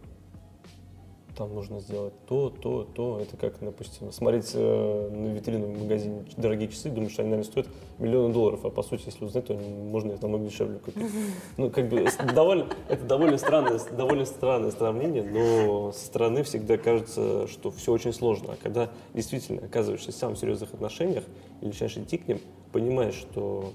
там 1.37 1.53
нужно 1.53 1.79
сделать 1.79 2.13
то, 2.25 2.49
то, 2.49 2.83
то. 2.83 3.19
Это 3.21 3.37
как, 3.37 3.59
допустим, 3.61 4.11
смотреть 4.11 4.51
э, 4.53 5.09
на 5.09 5.27
витрину 5.27 5.67
в 5.67 5.81
магазине 5.83 6.25
дорогие 6.35 6.67
часы, 6.67 6.89
думаешь, 6.89 7.13
что 7.13 7.21
они, 7.21 7.31
наверное, 7.31 7.49
стоят 7.49 7.67
миллионы 7.99 8.33
долларов, 8.33 8.65
а 8.65 8.69
по 8.69 8.81
сути, 8.81 9.03
если 9.05 9.23
узнать, 9.23 9.45
то 9.45 9.53
можно 9.53 10.13
их 10.13 10.21
намного 10.21 10.45
дешевле 10.45 10.79
купить. 10.79 11.05
Ну, 11.57 11.69
как 11.69 11.89
бы, 11.89 12.07
довольно, 12.33 12.67
это 12.89 13.03
довольно 13.05 13.37
странное, 13.37 13.79
довольно 13.95 14.25
странное 14.25 14.71
сравнение, 14.71 15.23
но 15.23 15.91
со 15.91 16.05
стороны 16.05 16.43
всегда 16.43 16.77
кажется, 16.77 17.47
что 17.47 17.71
все 17.71 17.91
очень 17.91 18.13
сложно. 18.13 18.53
А 18.53 18.57
когда 18.61 18.89
действительно 19.13 19.65
оказываешься 19.65 20.11
сам 20.11 20.35
в 20.35 20.39
серьезных 20.39 20.73
отношениях 20.73 21.23
и 21.61 21.65
начинаешь 21.65 21.97
идти 21.97 22.17
к 22.17 22.27
ним, 22.27 22.39
понимаешь, 22.71 23.15
что 23.15 23.71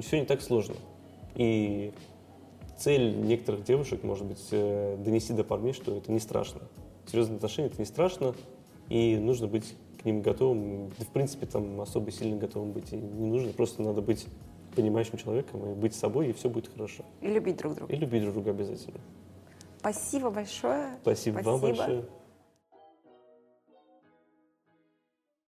все 0.00 0.20
не 0.20 0.26
так 0.26 0.42
сложно. 0.42 0.76
И 1.34 1.92
цель 2.78 3.16
некоторых 3.16 3.64
девушек, 3.64 4.02
может 4.02 4.26
быть, 4.26 4.46
э, 4.50 4.96
донести 4.98 5.32
до 5.32 5.44
парней, 5.44 5.72
что 5.72 5.96
это 5.96 6.12
не 6.12 6.20
страшно 6.20 6.62
серьезные 7.08 7.36
отношения, 7.36 7.68
это 7.68 7.78
не 7.78 7.86
страшно, 7.86 8.34
и 8.88 9.16
нужно 9.16 9.46
быть 9.46 9.74
к 10.00 10.04
ним 10.04 10.22
готовым. 10.22 10.90
Да, 10.98 11.04
в 11.04 11.08
принципе, 11.08 11.46
там 11.46 11.80
особо 11.80 12.10
сильно 12.10 12.36
готовым 12.36 12.72
быть 12.72 12.92
и 12.92 12.96
не 12.96 13.26
нужно, 13.26 13.52
просто 13.52 13.82
надо 13.82 14.02
быть 14.02 14.26
понимающим 14.74 15.18
человеком 15.18 15.72
и 15.72 15.74
быть 15.74 15.94
собой, 15.94 16.28
и 16.28 16.32
все 16.32 16.48
будет 16.48 16.70
хорошо. 16.72 17.04
И 17.22 17.28
любить 17.28 17.56
друг 17.56 17.74
друга. 17.74 17.92
И 17.92 17.96
любить 17.96 18.22
друг 18.22 18.34
друга 18.34 18.50
обязательно. 18.50 19.00
Спасибо 19.78 20.30
большое. 20.30 20.98
Спасибо, 21.02 21.34
Спасибо. 21.34 21.50
вам 21.50 21.60
большое. 21.60 22.04